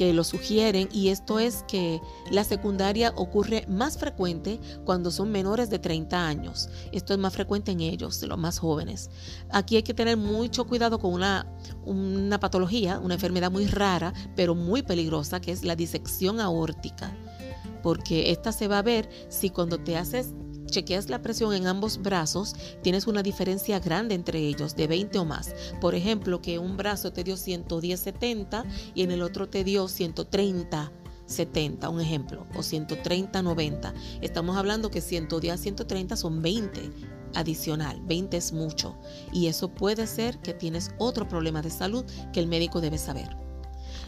que 0.00 0.14
lo 0.14 0.24
sugieren 0.24 0.88
y 0.94 1.08
esto 1.08 1.38
es 1.38 1.62
que 1.68 2.00
la 2.30 2.42
secundaria 2.42 3.12
ocurre 3.16 3.66
más 3.68 3.98
frecuente 3.98 4.58
cuando 4.86 5.10
son 5.10 5.30
menores 5.30 5.68
de 5.68 5.78
30 5.78 6.26
años. 6.26 6.70
Esto 6.90 7.12
es 7.12 7.18
más 7.18 7.34
frecuente 7.34 7.72
en 7.72 7.80
ellos, 7.80 8.22
los 8.22 8.38
más 8.38 8.58
jóvenes. 8.58 9.10
Aquí 9.50 9.76
hay 9.76 9.82
que 9.82 9.92
tener 9.92 10.16
mucho 10.16 10.66
cuidado 10.66 10.98
con 10.98 11.12
una, 11.12 11.46
una 11.84 12.40
patología, 12.40 12.98
una 12.98 13.12
enfermedad 13.12 13.50
muy 13.50 13.66
rara, 13.66 14.14
pero 14.36 14.54
muy 14.54 14.80
peligrosa, 14.80 15.38
que 15.38 15.52
es 15.52 15.64
la 15.64 15.76
disección 15.76 16.40
aórtica. 16.40 17.14
Porque 17.82 18.30
esta 18.30 18.52
se 18.52 18.68
va 18.68 18.78
a 18.78 18.82
ver 18.82 19.06
si 19.28 19.50
cuando 19.50 19.80
te 19.80 19.98
haces 19.98 20.32
chequeas 20.70 21.08
la 21.08 21.22
presión 21.22 21.54
en 21.54 21.66
ambos 21.66 22.00
brazos, 22.02 22.54
tienes 22.82 23.06
una 23.06 23.22
diferencia 23.22 23.78
grande 23.80 24.14
entre 24.14 24.38
ellos, 24.40 24.76
de 24.76 24.86
20 24.86 25.18
o 25.18 25.24
más. 25.24 25.54
Por 25.80 25.94
ejemplo, 25.94 26.40
que 26.40 26.58
un 26.58 26.76
brazo 26.76 27.12
te 27.12 27.24
dio 27.24 27.36
110-70 27.36 28.64
y 28.94 29.02
en 29.02 29.10
el 29.10 29.22
otro 29.22 29.48
te 29.48 29.64
dio 29.64 29.88
130. 29.88 30.92
70, 31.26 31.88
un 31.88 32.00
ejemplo, 32.00 32.44
o 32.56 32.62
130, 32.62 33.40
90. 33.40 33.94
Estamos 34.20 34.56
hablando 34.56 34.90
que 34.90 35.00
110 35.00 35.60
130 35.60 36.16
son 36.16 36.42
20 36.42 36.90
adicional, 37.34 38.00
20 38.02 38.36
es 38.36 38.52
mucho. 38.52 38.96
Y 39.32 39.46
eso 39.46 39.68
puede 39.68 40.06
ser 40.06 40.38
que 40.38 40.54
tienes 40.54 40.90
otro 40.98 41.28
problema 41.28 41.62
de 41.62 41.70
salud 41.70 42.04
que 42.32 42.40
el 42.40 42.48
médico 42.48 42.80
debe 42.80 42.98
saber. 42.98 43.36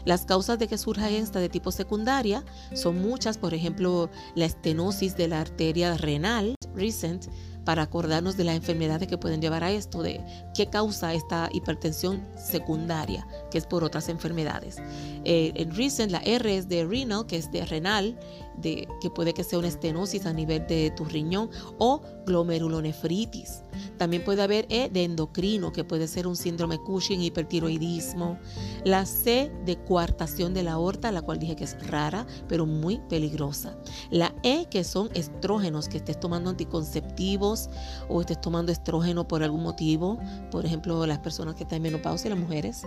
Las 0.05 0.25
causas 0.25 0.59
de 0.59 0.67
que 0.67 0.77
surja 0.77 1.09
esta 1.09 1.39
de 1.39 1.49
tipo 1.49 1.71
secundaria 1.71 2.43
son 2.73 3.01
muchas, 3.01 3.37
por 3.37 3.53
ejemplo, 3.53 4.09
la 4.35 4.45
estenosis 4.45 5.15
de 5.15 5.27
la 5.27 5.41
arteria 5.41 5.95
renal, 5.97 6.55
recent, 6.75 7.27
para 7.63 7.83
acordarnos 7.83 8.37
de 8.37 8.43
las 8.43 8.55
enfermedades 8.55 9.07
que 9.07 9.17
pueden 9.17 9.41
llevar 9.41 9.63
a 9.63 9.71
esto, 9.71 10.01
de 10.01 10.21
qué 10.53 10.67
causa 10.67 11.13
esta 11.13 11.49
hipertensión 11.53 12.27
secundaria, 12.35 13.25
que 13.51 13.57
es 13.57 13.65
por 13.65 13.83
otras 13.83 14.09
enfermedades. 14.09 14.77
Eh, 15.23 15.53
en 15.55 15.75
recent, 15.75 16.11
la 16.11 16.19
R 16.19 16.57
es 16.57 16.67
de 16.67 16.85
renal, 16.85 17.25
que 17.25 17.37
es 17.37 17.51
de 17.51 17.65
renal, 17.65 18.19
de, 18.57 18.87
que 19.01 19.09
puede 19.09 19.33
que 19.33 19.43
sea 19.43 19.59
una 19.59 19.67
estenosis 19.67 20.25
a 20.25 20.33
nivel 20.33 20.65
de 20.67 20.91
tu 20.95 21.05
riñón 21.05 21.49
o 21.77 22.01
glomerulonefritis. 22.25 23.63
También 23.97 24.23
puede 24.23 24.41
haber 24.41 24.65
E 24.69 24.89
de 24.89 25.03
endocrino, 25.03 25.71
que 25.71 25.83
puede 25.83 26.07
ser 26.07 26.27
un 26.27 26.35
síndrome 26.35 26.79
Cushing, 26.79 27.21
hipertiroidismo. 27.21 28.37
La 28.83 29.05
C 29.05 29.51
de 29.65 29.77
coartación 29.83 30.53
de 30.53 30.63
la 30.63 30.73
aorta, 30.73 31.11
la 31.11 31.21
cual 31.21 31.39
dije 31.39 31.55
que 31.55 31.63
es 31.63 31.87
rara, 31.87 32.25
pero 32.47 32.65
muy 32.65 32.99
peligrosa. 33.09 33.77
La 34.11 34.33
E, 34.43 34.67
que 34.69 34.83
son 34.83 35.09
estrógenos, 35.13 35.87
que 35.87 35.97
estés 35.97 36.19
tomando 36.19 36.49
anticonceptivos 36.49 37.69
o 38.09 38.21
estés 38.21 38.41
tomando 38.41 38.71
estrógeno 38.71 39.27
por 39.27 39.43
algún 39.43 39.63
motivo. 39.63 40.19
Por 40.51 40.65
ejemplo, 40.65 41.05
las 41.05 41.19
personas 41.19 41.55
que 41.55 41.63
están 41.63 41.77
en 41.77 41.83
menopausia, 41.83 42.29
las 42.29 42.39
mujeres. 42.39 42.83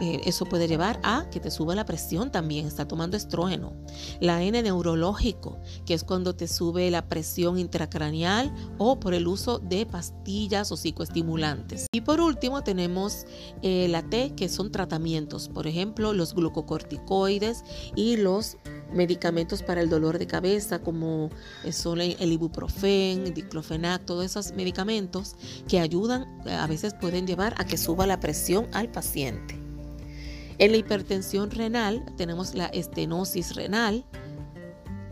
Eh, 0.00 0.20
eso 0.24 0.44
puede 0.44 0.68
llevar 0.68 1.00
a 1.02 1.28
que 1.30 1.40
te 1.40 1.50
suba 1.50 1.74
la 1.74 1.84
presión 1.84 2.30
también, 2.30 2.66
está 2.66 2.86
tomando 2.86 3.16
estrógeno. 3.16 3.72
La 4.20 4.42
N 4.42 4.62
que 5.86 5.94
es 5.94 6.04
cuando 6.04 6.34
te 6.34 6.48
sube 6.48 6.90
la 6.90 7.08
presión 7.08 7.58
intracraneal 7.58 8.52
o 8.78 9.00
por 9.00 9.14
el 9.14 9.26
uso 9.26 9.58
de 9.58 9.86
pastillas 9.86 10.70
o 10.72 10.76
psicoestimulantes. 10.76 11.86
Y 11.92 12.02
por 12.02 12.20
último 12.20 12.62
tenemos 12.62 13.26
eh, 13.62 13.88
la 13.88 14.02
T, 14.02 14.34
que 14.36 14.48
son 14.48 14.70
tratamientos, 14.70 15.48
por 15.48 15.66
ejemplo, 15.66 16.12
los 16.12 16.34
glucocorticoides 16.34 17.64
y 17.94 18.16
los 18.16 18.56
medicamentos 18.92 19.62
para 19.62 19.80
el 19.80 19.90
dolor 19.90 20.18
de 20.18 20.26
cabeza 20.26 20.80
como 20.80 21.30
son 21.70 22.00
el 22.00 22.32
ibuprofen, 22.32 23.26
el 23.26 23.34
diclofenac, 23.34 24.04
todos 24.04 24.24
esos 24.24 24.52
medicamentos 24.52 25.36
que 25.68 25.80
ayudan, 25.80 26.42
a 26.46 26.66
veces 26.66 26.94
pueden 26.94 27.26
llevar 27.26 27.54
a 27.58 27.64
que 27.64 27.76
suba 27.76 28.06
la 28.06 28.20
presión 28.20 28.66
al 28.72 28.90
paciente. 28.90 29.58
En 30.58 30.72
la 30.72 30.76
hipertensión 30.76 31.50
renal 31.50 32.04
tenemos 32.16 32.54
la 32.54 32.66
estenosis 32.66 33.54
renal, 33.54 34.04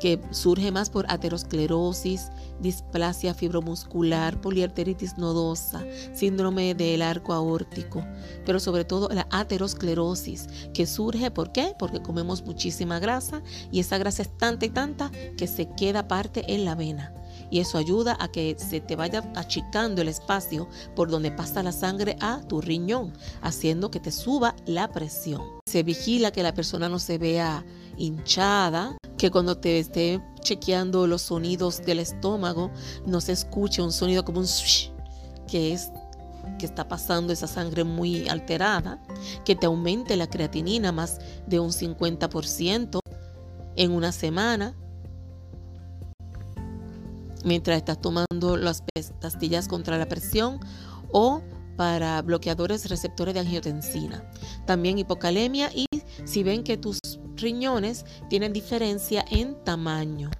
que 0.00 0.20
surge 0.30 0.70
más 0.70 0.90
por 0.90 1.06
aterosclerosis, 1.08 2.30
displasia 2.60 3.34
fibromuscular, 3.34 4.40
poliarteritis 4.40 5.18
nodosa, 5.18 5.84
síndrome 6.14 6.74
del 6.74 7.02
arco 7.02 7.32
aórtico, 7.32 8.04
pero 8.44 8.60
sobre 8.60 8.84
todo 8.84 9.08
la 9.10 9.26
aterosclerosis, 9.30 10.48
que 10.72 10.86
surge 10.86 11.30
¿por 11.30 11.52
qué? 11.52 11.74
Porque 11.78 12.02
comemos 12.02 12.44
muchísima 12.44 12.98
grasa 12.98 13.42
y 13.70 13.80
esa 13.80 13.98
grasa 13.98 14.22
es 14.22 14.36
tanta 14.36 14.66
y 14.66 14.70
tanta 14.70 15.10
que 15.36 15.46
se 15.46 15.68
queda 15.76 16.08
parte 16.08 16.44
en 16.52 16.64
la 16.64 16.74
vena. 16.74 17.12
Y 17.50 17.60
eso 17.60 17.78
ayuda 17.78 18.16
a 18.18 18.28
que 18.28 18.56
se 18.58 18.80
te 18.80 18.96
vaya 18.96 19.22
achicando 19.34 20.02
el 20.02 20.08
espacio 20.08 20.68
por 20.94 21.10
donde 21.10 21.30
pasa 21.30 21.62
la 21.62 21.72
sangre 21.72 22.16
a 22.20 22.40
tu 22.40 22.60
riñón, 22.60 23.12
haciendo 23.40 23.90
que 23.90 24.00
te 24.00 24.10
suba 24.10 24.56
la 24.66 24.90
presión. 24.90 25.42
Se 25.66 25.82
vigila 25.82 26.32
que 26.32 26.42
la 26.42 26.54
persona 26.54 26.88
no 26.88 26.98
se 26.98 27.18
vea 27.18 27.64
hinchada, 27.96 28.96
que 29.18 29.30
cuando 29.30 29.56
te 29.56 29.78
esté 29.78 30.22
chequeando 30.40 31.06
los 31.06 31.22
sonidos 31.22 31.84
del 31.84 31.98
estómago 32.00 32.70
no 33.06 33.20
se 33.20 33.32
escuche 33.32 33.82
un 33.82 33.92
sonido 33.92 34.24
como 34.24 34.40
un 34.40 34.46
swish, 34.46 34.92
que 35.48 35.72
es 35.72 35.90
que 36.58 36.66
está 36.66 36.88
pasando 36.88 37.32
esa 37.32 37.46
sangre 37.46 37.84
muy 37.84 38.28
alterada, 38.28 39.02
que 39.44 39.56
te 39.56 39.66
aumente 39.66 40.16
la 40.16 40.28
creatinina 40.28 40.92
más 40.92 41.18
de 41.46 41.60
un 41.60 41.70
50% 41.70 43.00
en 43.76 43.90
una 43.90 44.12
semana, 44.12 44.74
mientras 47.44 47.76
estás 47.76 48.00
tomando 48.00 48.56
las 48.56 48.82
pastillas 49.20 49.68
contra 49.68 49.98
la 49.98 50.06
presión 50.06 50.60
o 51.12 51.42
para 51.76 52.22
bloqueadores 52.22 52.88
receptores 52.88 53.34
de 53.34 53.40
angiotensina. 53.40 54.24
También 54.66 54.98
hipocalemia 54.98 55.70
y 55.74 55.86
si 56.24 56.42
ven 56.42 56.64
que 56.64 56.76
tus 56.78 56.98
riñones 57.36 58.04
tienen 58.28 58.52
diferencia 58.52 59.24
en 59.30 59.54
tamaño. 59.64 60.30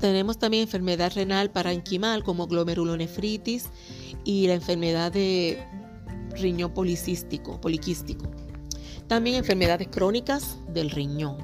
Tenemos 0.00 0.38
también 0.38 0.62
enfermedad 0.62 1.12
renal 1.14 1.50
parenquimal 1.50 2.22
como 2.22 2.46
glomerulonefritis 2.46 3.66
y 4.24 4.46
la 4.46 4.54
enfermedad 4.54 5.12
de 5.12 5.62
riñón 6.32 6.72
policístico, 6.72 7.60
poliquístico. 7.60 8.26
También 9.08 9.36
enfermedades 9.36 9.88
crónicas 9.88 10.58
del 10.72 10.90
riñón. 10.90 11.38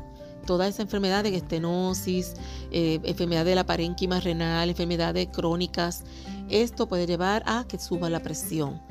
Todas 0.46 0.68
esas 0.68 0.80
enfermedades, 0.80 1.32
estenosis, 1.32 2.34
eh, 2.70 3.00
enfermedad 3.02 3.46
de 3.46 3.54
la 3.54 3.64
parénquima 3.64 4.20
renal, 4.20 4.68
enfermedades 4.68 5.28
crónicas, 5.32 6.04
esto 6.50 6.86
puede 6.86 7.06
llevar 7.06 7.42
a 7.46 7.64
que 7.66 7.78
suba 7.78 8.10
la 8.10 8.20
presión. 8.20 8.82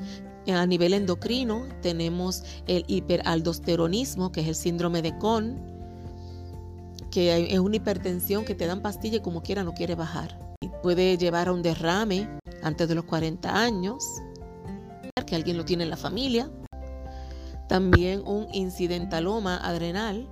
A 0.46 0.66
nivel 0.66 0.92
endocrino 0.92 1.66
tenemos 1.80 2.44
el 2.66 2.84
hiperaldosteronismo, 2.86 4.30
que 4.30 4.42
es 4.42 4.48
el 4.48 4.54
síndrome 4.54 5.00
de 5.00 5.16
Cohn, 5.18 5.58
que 7.10 7.54
es 7.54 7.58
una 7.58 7.76
hipertensión 7.76 8.44
que 8.44 8.54
te 8.54 8.66
dan 8.66 8.82
pastillas 8.82 9.20
y 9.20 9.22
como 9.22 9.42
quiera 9.42 9.62
no 9.62 9.72
quiere 9.72 9.94
bajar. 9.94 10.54
Y 10.60 10.68
puede 10.82 11.16
llevar 11.16 11.48
a 11.48 11.52
un 11.52 11.62
derrame 11.62 12.28
antes 12.62 12.88
de 12.88 12.94
los 12.94 13.04
40 13.04 13.56
años, 13.56 14.04
que 15.26 15.34
alguien 15.34 15.56
lo 15.56 15.64
tiene 15.64 15.84
en 15.84 15.90
la 15.90 15.96
familia. 15.96 16.50
También 17.68 18.22
un 18.26 18.46
incidentaloma 18.52 19.56
adrenal. 19.56 20.28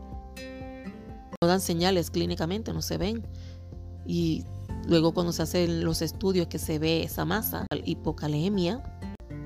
No 1.41 1.49
dan 1.49 1.61
señales 1.61 2.11
clínicamente, 2.11 2.73
no 2.73 2.83
se 2.83 2.99
ven. 2.99 3.27
Y 4.07 4.45
luego 4.87 5.15
cuando 5.15 5.33
se 5.33 5.43
hacen 5.43 5.85
los 5.85 6.03
estudios 6.03 6.49
que 6.49 6.59
se 6.59 6.79
ve 6.79 7.03
esa 7.03 7.25
masa, 7.25 7.67
hipocalemia, 7.85 8.83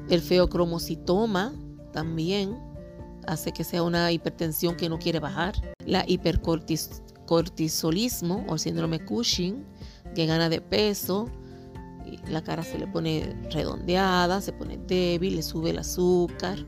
el 0.08 0.20
feocromocitoma 0.20 1.52
también 1.92 2.56
hace 3.26 3.52
que 3.52 3.64
sea 3.64 3.82
una 3.82 4.12
hipertensión 4.12 4.76
que 4.76 4.88
no 4.88 4.98
quiere 4.98 5.18
bajar. 5.18 5.54
La 5.84 6.04
hipercortisolismo 6.06 8.44
o 8.48 8.56
síndrome 8.58 9.04
Cushing, 9.04 9.66
que 10.14 10.26
gana 10.26 10.48
de 10.48 10.60
peso, 10.60 11.28
la 12.28 12.40
cara 12.42 12.62
se 12.62 12.78
le 12.78 12.86
pone 12.86 13.34
redondeada, 13.50 14.40
se 14.40 14.52
pone 14.52 14.78
débil, 14.78 15.34
le 15.36 15.42
sube 15.42 15.70
el 15.70 15.78
azúcar. 15.78 16.64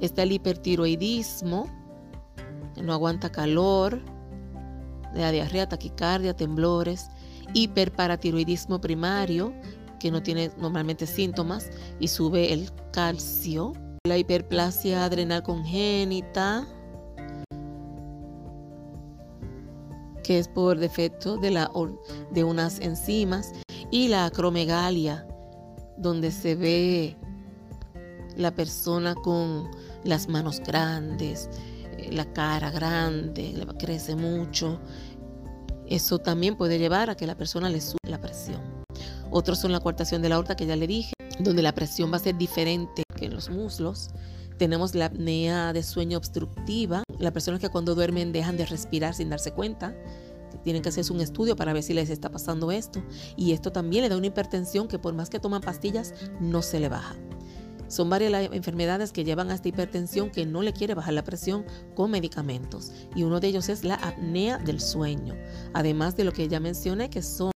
Está 0.00 0.22
el 0.22 0.30
hipertiroidismo, 0.32 1.66
no 2.82 2.92
aguanta 2.92 3.30
calor, 3.30 4.00
la 5.14 5.30
diarrea, 5.32 5.68
taquicardia, 5.68 6.34
temblores, 6.34 7.08
hiperparatiroidismo 7.52 8.80
primario, 8.80 9.52
que 10.00 10.10
no 10.10 10.22
tiene 10.22 10.50
normalmente 10.58 11.06
síntomas 11.06 11.70
y 12.00 12.08
sube 12.08 12.52
el 12.52 12.70
calcio, 12.92 13.74
la 14.04 14.18
hiperplasia 14.18 15.04
adrenal 15.04 15.44
congénita, 15.44 16.66
que 20.24 20.38
es 20.38 20.48
por 20.48 20.78
defecto 20.78 21.36
de, 21.36 21.50
la, 21.50 21.70
de 22.32 22.44
unas 22.44 22.80
enzimas, 22.80 23.52
y 23.90 24.08
la 24.08 24.26
acromegalia, 24.26 25.26
donde 25.98 26.30
se 26.30 26.54
ve 26.54 27.16
la 28.36 28.54
persona 28.54 29.14
con 29.14 29.70
las 30.04 30.28
manos 30.28 30.60
grandes, 30.60 31.50
eh, 31.98 32.10
la 32.12 32.24
cara 32.32 32.70
grande, 32.70 33.66
crece 33.78 34.16
mucho. 34.16 34.80
Eso 35.86 36.18
también 36.18 36.56
puede 36.56 36.78
llevar 36.78 37.10
a 37.10 37.16
que 37.16 37.26
la 37.26 37.36
persona 37.36 37.68
le 37.68 37.80
sube 37.80 37.98
la 38.08 38.20
presión. 38.20 38.79
Otros 39.30 39.58
son 39.58 39.72
la 39.72 39.80
coartación 39.80 40.22
de 40.22 40.28
la 40.28 40.36
aorta, 40.36 40.56
que 40.56 40.66
ya 40.66 40.76
le 40.76 40.86
dije, 40.86 41.12
donde 41.38 41.62
la 41.62 41.72
presión 41.72 42.12
va 42.12 42.16
a 42.16 42.20
ser 42.20 42.36
diferente 42.36 43.02
que 43.16 43.26
en 43.26 43.34
los 43.34 43.50
muslos. 43.50 44.10
Tenemos 44.58 44.94
la 44.94 45.06
apnea 45.06 45.72
de 45.72 45.82
sueño 45.82 46.18
obstructiva, 46.18 47.04
las 47.18 47.32
personas 47.32 47.60
que 47.60 47.68
cuando 47.68 47.94
duermen 47.94 48.32
dejan 48.32 48.56
de 48.56 48.66
respirar 48.66 49.14
sin 49.14 49.30
darse 49.30 49.52
cuenta. 49.52 49.94
Tienen 50.64 50.82
que 50.82 50.90
hacerse 50.90 51.12
un 51.12 51.20
estudio 51.20 51.56
para 51.56 51.72
ver 51.72 51.82
si 51.82 51.94
les 51.94 52.10
está 52.10 52.30
pasando 52.30 52.70
esto. 52.70 53.02
Y 53.36 53.52
esto 53.52 53.72
también 53.72 54.02
le 54.02 54.08
da 54.08 54.16
una 54.16 54.26
hipertensión 54.26 54.88
que 54.88 54.98
por 54.98 55.14
más 55.14 55.30
que 55.30 55.38
toman 55.38 55.62
pastillas 55.62 56.12
no 56.40 56.60
se 56.60 56.80
le 56.80 56.88
baja. 56.88 57.14
Son 57.88 58.10
varias 58.10 58.30
las 58.30 58.52
enfermedades 58.52 59.10
que 59.10 59.24
llevan 59.24 59.50
a 59.50 59.54
esta 59.54 59.68
hipertensión 59.68 60.30
que 60.30 60.46
no 60.46 60.62
le 60.62 60.72
quiere 60.72 60.94
bajar 60.94 61.14
la 61.14 61.24
presión 61.24 61.64
con 61.94 62.10
medicamentos. 62.10 62.92
Y 63.16 63.22
uno 63.22 63.40
de 63.40 63.48
ellos 63.48 63.68
es 63.68 63.84
la 63.84 63.94
apnea 63.94 64.58
del 64.58 64.80
sueño. 64.80 65.34
Además 65.72 66.16
de 66.16 66.24
lo 66.24 66.32
que 66.32 66.46
ya 66.46 66.60
mencioné, 66.60 67.10
que 67.10 67.22
son 67.22 67.50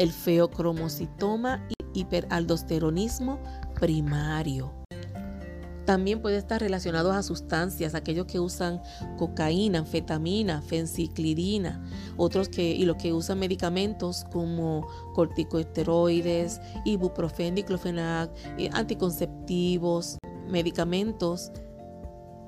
el 0.00 0.12
feocromocitoma 0.12 1.62
y 1.68 2.00
hiperaldosteronismo 2.00 3.38
primario. 3.78 4.72
También 5.84 6.22
puede 6.22 6.38
estar 6.38 6.60
relacionado 6.60 7.12
a 7.12 7.22
sustancias, 7.22 7.94
aquellos 7.94 8.24
que 8.24 8.40
usan 8.40 8.80
cocaína, 9.18 9.80
anfetamina, 9.80 10.62
fenciclidina, 10.62 11.84
otros 12.16 12.48
que 12.48 12.62
y 12.62 12.86
los 12.86 12.96
que 12.96 13.12
usan 13.12 13.40
medicamentos 13.40 14.24
como 14.32 14.86
corticosteroides, 15.14 16.62
ibuprofeno, 16.86 17.56
diclofenac, 17.56 18.30
eh, 18.56 18.70
anticonceptivos, 18.72 20.16
medicamentos 20.48 21.52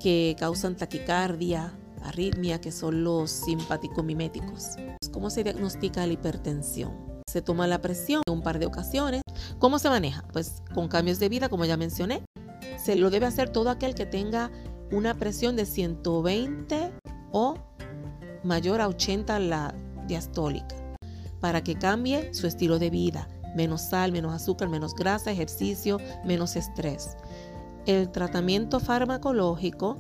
que 0.00 0.36
causan 0.38 0.76
taquicardia, 0.76 1.76
arritmia, 2.02 2.62
que 2.62 2.72
son 2.72 3.04
los 3.04 3.30
simpaticomiméticos. 3.30 4.76
¿Cómo 5.12 5.28
se 5.28 5.44
diagnostica 5.44 6.06
la 6.06 6.14
hipertensión? 6.14 7.11
Se 7.28 7.42
toma 7.42 7.66
la 7.66 7.80
presión 7.80 8.22
en 8.26 8.32
un 8.32 8.42
par 8.42 8.58
de 8.58 8.66
ocasiones. 8.66 9.22
¿Cómo 9.58 9.78
se 9.78 9.88
maneja? 9.88 10.24
Pues 10.32 10.62
con 10.74 10.88
cambios 10.88 11.18
de 11.18 11.28
vida, 11.28 11.48
como 11.48 11.64
ya 11.64 11.76
mencioné, 11.76 12.24
se 12.76 12.96
lo 12.96 13.10
debe 13.10 13.26
hacer 13.26 13.50
todo 13.50 13.70
aquel 13.70 13.94
que 13.94 14.06
tenga 14.06 14.50
una 14.90 15.14
presión 15.14 15.56
de 15.56 15.66
120 15.66 16.92
o 17.32 17.54
mayor 18.44 18.80
a 18.80 18.88
80 18.88 19.38
la 19.38 19.74
diastólica 20.06 20.76
para 21.40 21.62
que 21.62 21.74
cambie 21.74 22.32
su 22.32 22.46
estilo 22.46 22.78
de 22.78 22.90
vida. 22.90 23.28
Menos 23.56 23.82
sal, 23.82 24.12
menos 24.12 24.32
azúcar, 24.32 24.68
menos 24.68 24.94
grasa, 24.94 25.30
ejercicio, 25.30 25.98
menos 26.24 26.56
estrés. 26.56 27.16
El 27.84 28.10
tratamiento 28.10 28.80
farmacológico 28.80 29.98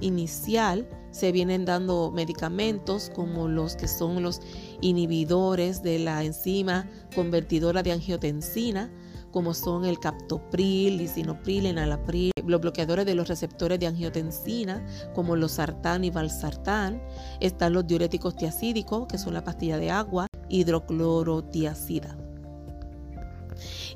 inicial 0.00 0.88
se 1.10 1.30
vienen 1.30 1.64
dando 1.64 2.10
medicamentos 2.10 3.10
como 3.14 3.48
los 3.48 3.76
que 3.76 3.88
son 3.88 4.22
los 4.22 4.40
inhibidores 4.80 5.82
de 5.82 5.98
la 5.98 6.24
enzima 6.24 6.88
convertidora 7.14 7.82
de 7.82 7.92
angiotensina 7.92 8.90
como 9.32 9.54
son 9.54 9.84
el 9.84 9.98
captopril, 9.98 10.98
lisinopril, 10.98 11.66
enalapril, 11.66 12.30
los 12.46 12.60
bloqueadores 12.60 13.06
de 13.06 13.14
los 13.14 13.26
receptores 13.26 13.80
de 13.80 13.86
angiotensina, 13.86 14.84
como 15.14 15.34
los 15.34 15.52
sartán 15.52 16.04
y 16.04 16.10
valsartán. 16.10 17.02
Están 17.40 17.72
los 17.72 17.86
diuréticos 17.86 18.36
tiacídicos, 18.36 19.06
que 19.08 19.18
son 19.18 19.34
la 19.34 19.42
pastilla 19.42 19.78
de 19.78 19.90
agua, 19.90 20.26
hidroclorotiacida. 20.48 22.16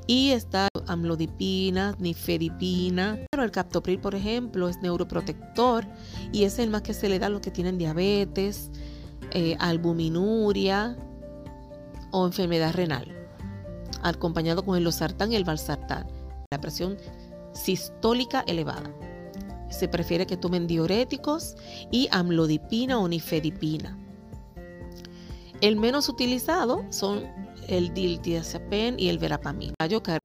Y 0.07 0.31
está 0.31 0.69
amlodipina, 0.87 1.95
nifedipina. 1.99 3.19
Pero 3.31 3.43
el 3.43 3.51
captopril, 3.51 3.99
por 3.99 4.15
ejemplo, 4.15 4.69
es 4.69 4.81
neuroprotector 4.81 5.85
y 6.31 6.43
es 6.43 6.59
el 6.59 6.69
más 6.69 6.81
que 6.81 6.93
se 6.93 7.09
le 7.09 7.19
da 7.19 7.27
a 7.27 7.29
los 7.29 7.41
que 7.41 7.51
tienen 7.51 7.77
diabetes, 7.77 8.71
eh, 9.31 9.55
albuminuria 9.59 10.97
o 12.11 12.25
enfermedad 12.25 12.73
renal 12.73 13.17
acompañado 14.03 14.63
con 14.63 14.77
el 14.77 14.83
losartán 14.83 15.31
y 15.31 15.35
el 15.35 15.43
valsartán. 15.43 16.07
La 16.51 16.61
presión 16.61 16.97
sistólica 17.53 18.43
elevada. 18.47 18.91
Se 19.69 19.87
prefiere 19.87 20.25
que 20.25 20.37
tomen 20.37 20.67
diuréticos 20.67 21.55
y 21.91 22.07
amlodipina 22.11 22.99
o 22.99 23.07
nifedipina. 23.07 23.97
El 25.61 25.75
menos 25.75 26.07
utilizado 26.07 26.85
son 26.91 27.23
el 27.67 27.93
diltiazepam 27.93 28.95
y 28.97 29.09
el 29.09 29.17
verapamil. 29.17 29.73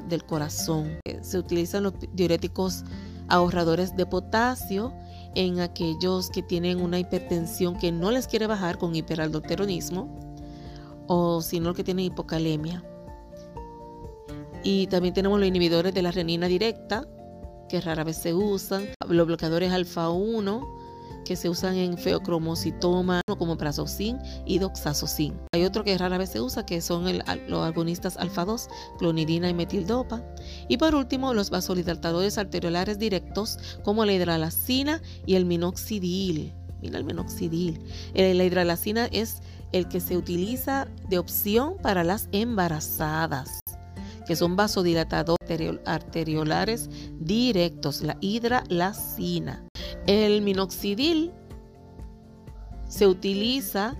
del 0.09 0.25
corazón. 0.25 0.99
Se 1.23 1.39
utilizan 1.39 1.85
los 1.85 1.95
diuréticos 2.13 2.85
ahorradores 3.29 3.97
de 3.97 4.05
potasio 4.05 4.93
en 5.35 5.61
aquellos 5.61 6.29
que 6.29 6.43
tienen 6.43 6.81
una 6.81 6.99
hipertensión 6.99 7.79
que 7.79 7.91
no 7.91 8.11
les 8.11 8.27
quiere 8.27 8.47
bajar 8.47 8.77
con 8.77 8.95
hiperaldoteronismo 8.95 10.37
o 11.07 11.41
sino 11.41 11.73
que 11.73 11.83
tienen 11.83 12.07
hipocalemia. 12.07 12.85
Y 14.63 14.87
también 14.89 15.15
tenemos 15.15 15.41
los 15.41 15.49
inhibidores 15.49 15.95
de 15.95 16.03
la 16.03 16.11
renina 16.11 16.47
directa, 16.47 17.09
que 17.69 17.81
rara 17.81 18.05
vez 18.05 18.19
se 18.19 18.35
usan. 18.35 18.89
Los 19.09 19.27
bloqueadores 19.27 19.73
alfa 19.73 20.11
1, 20.11 20.82
que 21.25 21.37
se 21.37 21.49
usan 21.49 21.77
en 21.77 21.99
feocromocitoma, 21.99 23.21
como 23.39 23.57
prazosin 23.57 24.19
y 24.47 24.59
doxazocin. 24.59 25.39
Hay 25.53 25.65
otro 25.65 25.85
que 25.85 25.97
rara 25.97 26.19
vez 26.19 26.31
se 26.31 26.41
usa, 26.41 26.67
que 26.67 26.81
son 26.81 27.05
los 27.49 27.65
agonistas 27.65 28.17
alfa 28.17 28.45
2, 28.45 28.69
clonidina 28.99 29.49
y 29.49 29.55
metildopa. 29.55 30.23
Y 30.69 30.77
por 30.77 30.95
último, 30.95 31.35
los 31.35 31.51
vasodilatadores 31.51 32.39
arteriolares 32.39 32.99
directos, 32.99 33.59
como 33.85 34.05
la 34.05 34.13
hidralacina 34.13 35.03
y 35.27 35.35
el 35.35 35.45
minoxidil. 35.45 36.53
Mira 36.81 36.99
el 36.99 37.05
minoxidil. 37.05 37.81
Eh, 38.15 38.35
la 38.35 38.45
hidralacina 38.45 39.07
es 39.07 39.41
el 39.73 39.89
que 39.89 40.01
se 40.01 40.17
utiliza 40.17 40.89
de 41.09 41.19
opción 41.19 41.77
para 41.81 42.05
las 42.05 42.29
embarazadas 42.33 43.61
que 44.27 44.37
son 44.37 44.57
vasodilatadores 44.57 45.81
arteriolares 45.85 46.89
directos, 47.19 48.03
la 48.03 48.17
hidralacina. 48.21 49.67
El 50.07 50.43
minoxidil 50.43 51.33
se 52.89 53.07
utiliza 53.07 53.97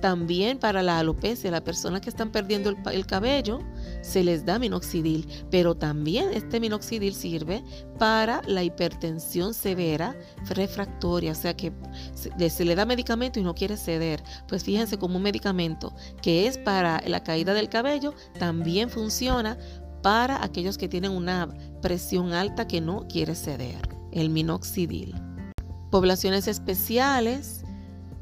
También 0.00 0.58
para 0.58 0.82
la 0.82 0.98
alopecia, 0.98 1.50
las 1.50 1.62
personas 1.62 2.02
que 2.02 2.10
están 2.10 2.30
perdiendo 2.30 2.68
el, 2.68 3.06
cabello, 3.06 3.60
se 4.02 4.22
les 4.22 4.44
da 4.44 4.58
minoxidil, 4.58 5.26
pero 5.50 5.74
también 5.76 6.30
este 6.34 6.60
minoxidil 6.60 7.14
sirve 7.14 7.64
para 7.98 8.42
la 8.46 8.62
hipertensión 8.62 9.54
severa 9.54 10.14
refractoria, 10.50 11.32
o 11.32 11.34
sea 11.34 11.56
que 11.56 11.72
se, 12.12 12.50
se 12.50 12.64
le 12.66 12.74
da 12.74 12.84
medicamento 12.84 13.40
y 13.40 13.44
no 13.44 13.54
quiere 13.54 13.78
ceder. 13.78 14.22
Pues 14.46 14.62
fíjense 14.62 14.98
como 14.98 15.16
un 15.16 15.22
medicamento 15.22 15.94
que 16.20 16.46
es 16.48 16.58
para 16.58 17.00
la 17.06 17.22
caída 17.22 17.54
del 17.54 17.70
cabello, 17.70 18.12
también 18.38 18.90
funciona 18.90 19.56
para 20.02 20.44
aquellos 20.44 20.76
que 20.76 20.86
tienen 20.86 21.12
una 21.12 21.48
presión 21.80 22.34
alta 22.34 22.68
que 22.68 22.82
no 22.82 23.08
quiere 23.08 23.34
ceder, 23.34 23.88
el 24.14 24.30
minoxidil. 24.30 25.14
Poblaciones 25.90 26.48
especiales, 26.48 27.62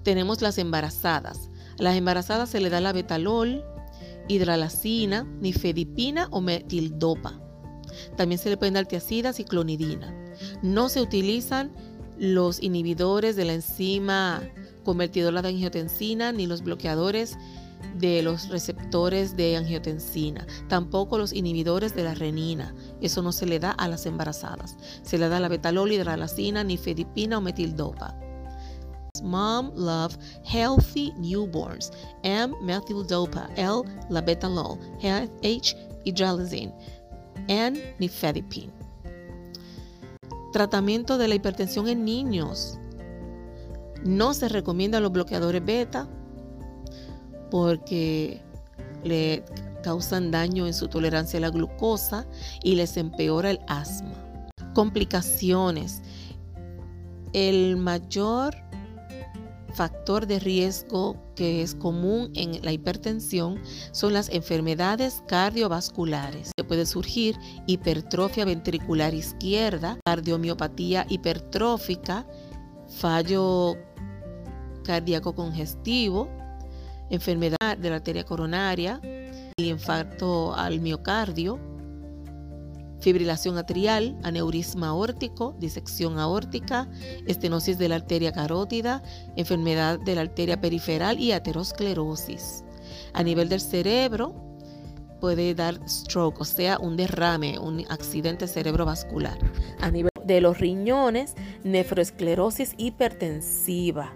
tenemos 0.02 0.42
las 0.42 0.58
embarazadas. 0.58 1.50
A 1.78 1.82
las 1.82 1.96
embarazadas 1.96 2.50
se 2.50 2.60
le 2.60 2.70
da 2.70 2.80
la 2.80 2.92
betalol, 2.92 3.64
hidralacina, 4.28 5.24
nifedipina 5.40 6.28
o 6.30 6.40
metildopa. 6.40 7.40
También 8.16 8.38
se 8.38 8.50
le 8.50 8.56
pueden 8.56 8.74
dar 8.74 8.86
tiacidas 8.86 9.40
y 9.40 9.44
clonidina. 9.44 10.14
No 10.62 10.88
se 10.88 11.00
utilizan 11.00 11.72
los 12.18 12.62
inhibidores 12.62 13.36
de 13.36 13.44
la 13.44 13.54
enzima 13.54 14.42
convertidora 14.84 15.42
de 15.42 15.48
angiotensina 15.48 16.32
ni 16.32 16.46
los 16.46 16.62
bloqueadores 16.62 17.36
de 17.94 18.22
los 18.22 18.48
receptores 18.48 19.36
de 19.36 19.56
angiotensina, 19.56 20.46
tampoco 20.68 21.18
los 21.18 21.32
inhibidores 21.32 21.94
de 21.94 22.04
la 22.04 22.14
renina. 22.14 22.74
Eso 23.00 23.22
no 23.22 23.32
se 23.32 23.46
le 23.46 23.58
da 23.58 23.72
a 23.72 23.88
las 23.88 24.06
embarazadas. 24.06 24.76
Se 25.02 25.18
le 25.18 25.28
da 25.28 25.40
la 25.40 25.48
betalol, 25.48 25.92
hidralacina, 25.92 26.64
nifedipina 26.64 27.38
o 27.38 27.40
metildopa. 27.40 28.16
Mom 29.22 29.70
Love 29.76 30.16
Healthy 30.44 31.12
Newborns. 31.18 31.92
M. 32.22 32.54
Methyldopa. 32.62 33.48
L. 33.56 33.82
Labetalol. 34.08 34.78
H. 35.02 35.76
Hydralazine. 36.04 36.74
N. 37.48 37.94
Nifedipine. 37.98 38.72
Tratamiento 40.52 41.18
de 41.18 41.28
la 41.28 41.34
hipertensión 41.34 41.88
en 41.88 42.04
niños. 42.04 42.78
No 44.04 44.34
se 44.34 44.48
recomiendan 44.48 45.02
los 45.02 45.12
bloqueadores 45.12 45.64
beta, 45.64 46.08
porque 47.52 48.40
le 49.04 49.44
causan 49.82 50.30
daño 50.30 50.66
en 50.66 50.72
su 50.72 50.88
tolerancia 50.88 51.36
a 51.36 51.42
la 51.42 51.50
glucosa 51.50 52.26
y 52.62 52.76
les 52.76 52.96
empeora 52.96 53.50
el 53.50 53.60
asma. 53.68 54.14
Complicaciones. 54.72 56.00
El 57.34 57.76
mayor 57.76 58.56
factor 59.74 60.26
de 60.26 60.38
riesgo 60.38 61.22
que 61.36 61.60
es 61.60 61.74
común 61.74 62.30
en 62.36 62.64
la 62.64 62.72
hipertensión 62.72 63.60
son 63.90 64.14
las 64.14 64.30
enfermedades 64.30 65.22
cardiovasculares. 65.28 66.52
puede 66.66 66.86
surgir 66.86 67.36
hipertrofia 67.66 68.46
ventricular 68.46 69.12
izquierda, 69.12 69.98
cardiomiopatía 70.06 71.04
hipertrófica, 71.10 72.26
fallo 72.88 73.76
cardíaco 74.84 75.34
congestivo, 75.34 76.30
enfermedad 77.12 77.76
de 77.78 77.90
la 77.90 77.96
arteria 77.96 78.24
coronaria, 78.24 79.00
el 79.02 79.64
infarto 79.64 80.54
al 80.54 80.80
miocardio, 80.80 81.60
fibrilación 83.00 83.58
atrial, 83.58 84.18
aneurisma 84.22 84.88
aórtico, 84.88 85.54
disección 85.58 86.18
aórtica, 86.18 86.88
estenosis 87.26 87.76
de 87.76 87.88
la 87.88 87.96
arteria 87.96 88.32
carótida, 88.32 89.02
enfermedad 89.36 90.00
de 90.00 90.14
la 90.14 90.22
arteria 90.22 90.60
periferal 90.60 91.20
y 91.20 91.32
aterosclerosis. 91.32 92.64
A 93.12 93.22
nivel 93.22 93.48
del 93.48 93.60
cerebro, 93.60 94.34
puede 95.20 95.54
dar 95.54 95.78
stroke, 95.88 96.40
o 96.40 96.44
sea, 96.44 96.78
un 96.78 96.96
derrame, 96.96 97.58
un 97.58 97.84
accidente 97.90 98.48
cerebrovascular. 98.48 99.38
A 99.80 99.90
nivel 99.90 100.10
de 100.24 100.40
los 100.40 100.58
riñones, 100.58 101.34
nefroesclerosis 101.62 102.74
hipertensiva, 102.78 104.14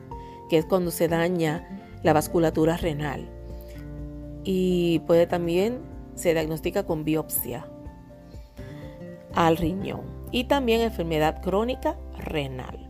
que 0.48 0.58
es 0.58 0.64
cuando 0.64 0.90
se 0.90 1.08
daña 1.08 1.85
la 2.06 2.12
vasculatura 2.12 2.76
renal. 2.76 3.28
Y 4.44 5.00
puede 5.08 5.26
también 5.26 5.80
se 6.14 6.32
diagnostica 6.32 6.86
con 6.86 7.04
biopsia 7.04 7.66
al 9.34 9.56
riñón 9.56 10.02
y 10.30 10.44
también 10.44 10.82
enfermedad 10.82 11.42
crónica 11.42 11.96
renal. 12.16 12.88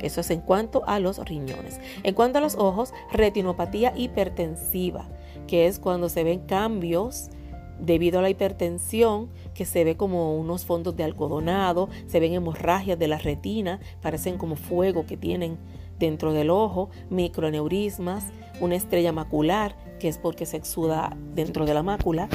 Eso 0.00 0.20
es 0.20 0.30
en 0.30 0.40
cuanto 0.40 0.82
a 0.88 0.98
los 0.98 1.24
riñones. 1.24 1.80
En 2.02 2.14
cuanto 2.14 2.38
a 2.38 2.40
los 2.40 2.56
ojos, 2.56 2.92
retinopatía 3.12 3.92
hipertensiva, 3.96 5.08
que 5.46 5.68
es 5.68 5.78
cuando 5.78 6.08
se 6.08 6.24
ven 6.24 6.40
cambios 6.40 7.30
debido 7.78 8.18
a 8.18 8.22
la 8.22 8.30
hipertensión, 8.30 9.30
que 9.54 9.64
se 9.64 9.84
ve 9.84 9.96
como 9.96 10.36
unos 10.36 10.64
fondos 10.64 10.96
de 10.96 11.04
algodonado, 11.04 11.88
se 12.08 12.18
ven 12.18 12.34
hemorragias 12.34 12.98
de 12.98 13.06
la 13.06 13.18
retina, 13.18 13.78
parecen 14.02 14.38
como 14.38 14.56
fuego 14.56 15.06
que 15.06 15.16
tienen 15.16 15.56
dentro 15.98 16.32
del 16.32 16.50
ojo, 16.50 16.90
microneurismas, 17.10 18.24
una 18.60 18.76
estrella 18.76 19.12
macular, 19.12 19.76
que 19.98 20.08
es 20.08 20.18
porque 20.18 20.46
se 20.46 20.56
exuda 20.56 21.16
dentro 21.34 21.66
de 21.66 21.74
la 21.74 21.82
mácula, 21.82 22.28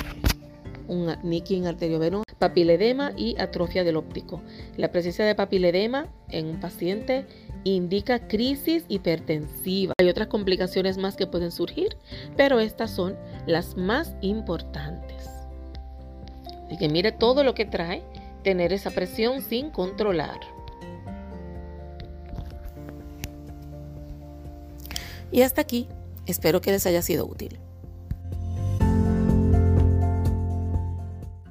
un 0.88 1.16
nicking 1.24 1.66
arteriovenoso, 1.66 2.24
papiledema 2.40 3.14
y 3.16 3.40
atrofia 3.40 3.84
del 3.84 3.96
óptico. 3.96 4.42
La 4.76 4.92
presencia 4.92 5.26
de 5.26 5.36
papiledema 5.36 6.08
en 6.30 6.48
un 6.48 6.60
paciente 6.60 7.26
indica 7.64 8.28
crisis 8.28 8.84
hipertensiva. 8.90 9.94
Hay 9.98 10.10
otras 10.10 10.28
complicaciones 10.28 10.98
más 10.98 11.16
que 11.16 11.28
pueden 11.28 11.52
surgir, 11.52 11.98
pero 12.36 12.60
estas 12.60 12.92
son 12.92 13.16
las 13.46 13.78
más 13.78 14.16
importantes. 14.22 15.30
Así 16.66 16.78
que 16.78 16.90
mire 16.90 17.12
todo 17.12 17.44
lo 17.44 17.54
que 17.54 17.66
trae 17.66 18.04
tener 18.44 18.74
esa 18.74 18.92
presión 18.92 19.42
sin 19.42 19.70
controlar. 19.70 20.40
Y 25.34 25.42
hasta 25.42 25.62
aquí, 25.62 25.88
espero 26.28 26.62
que 26.62 26.72
les 26.72 26.86
haya 26.86 27.02
sido 27.02 27.26
útil. 27.26 27.60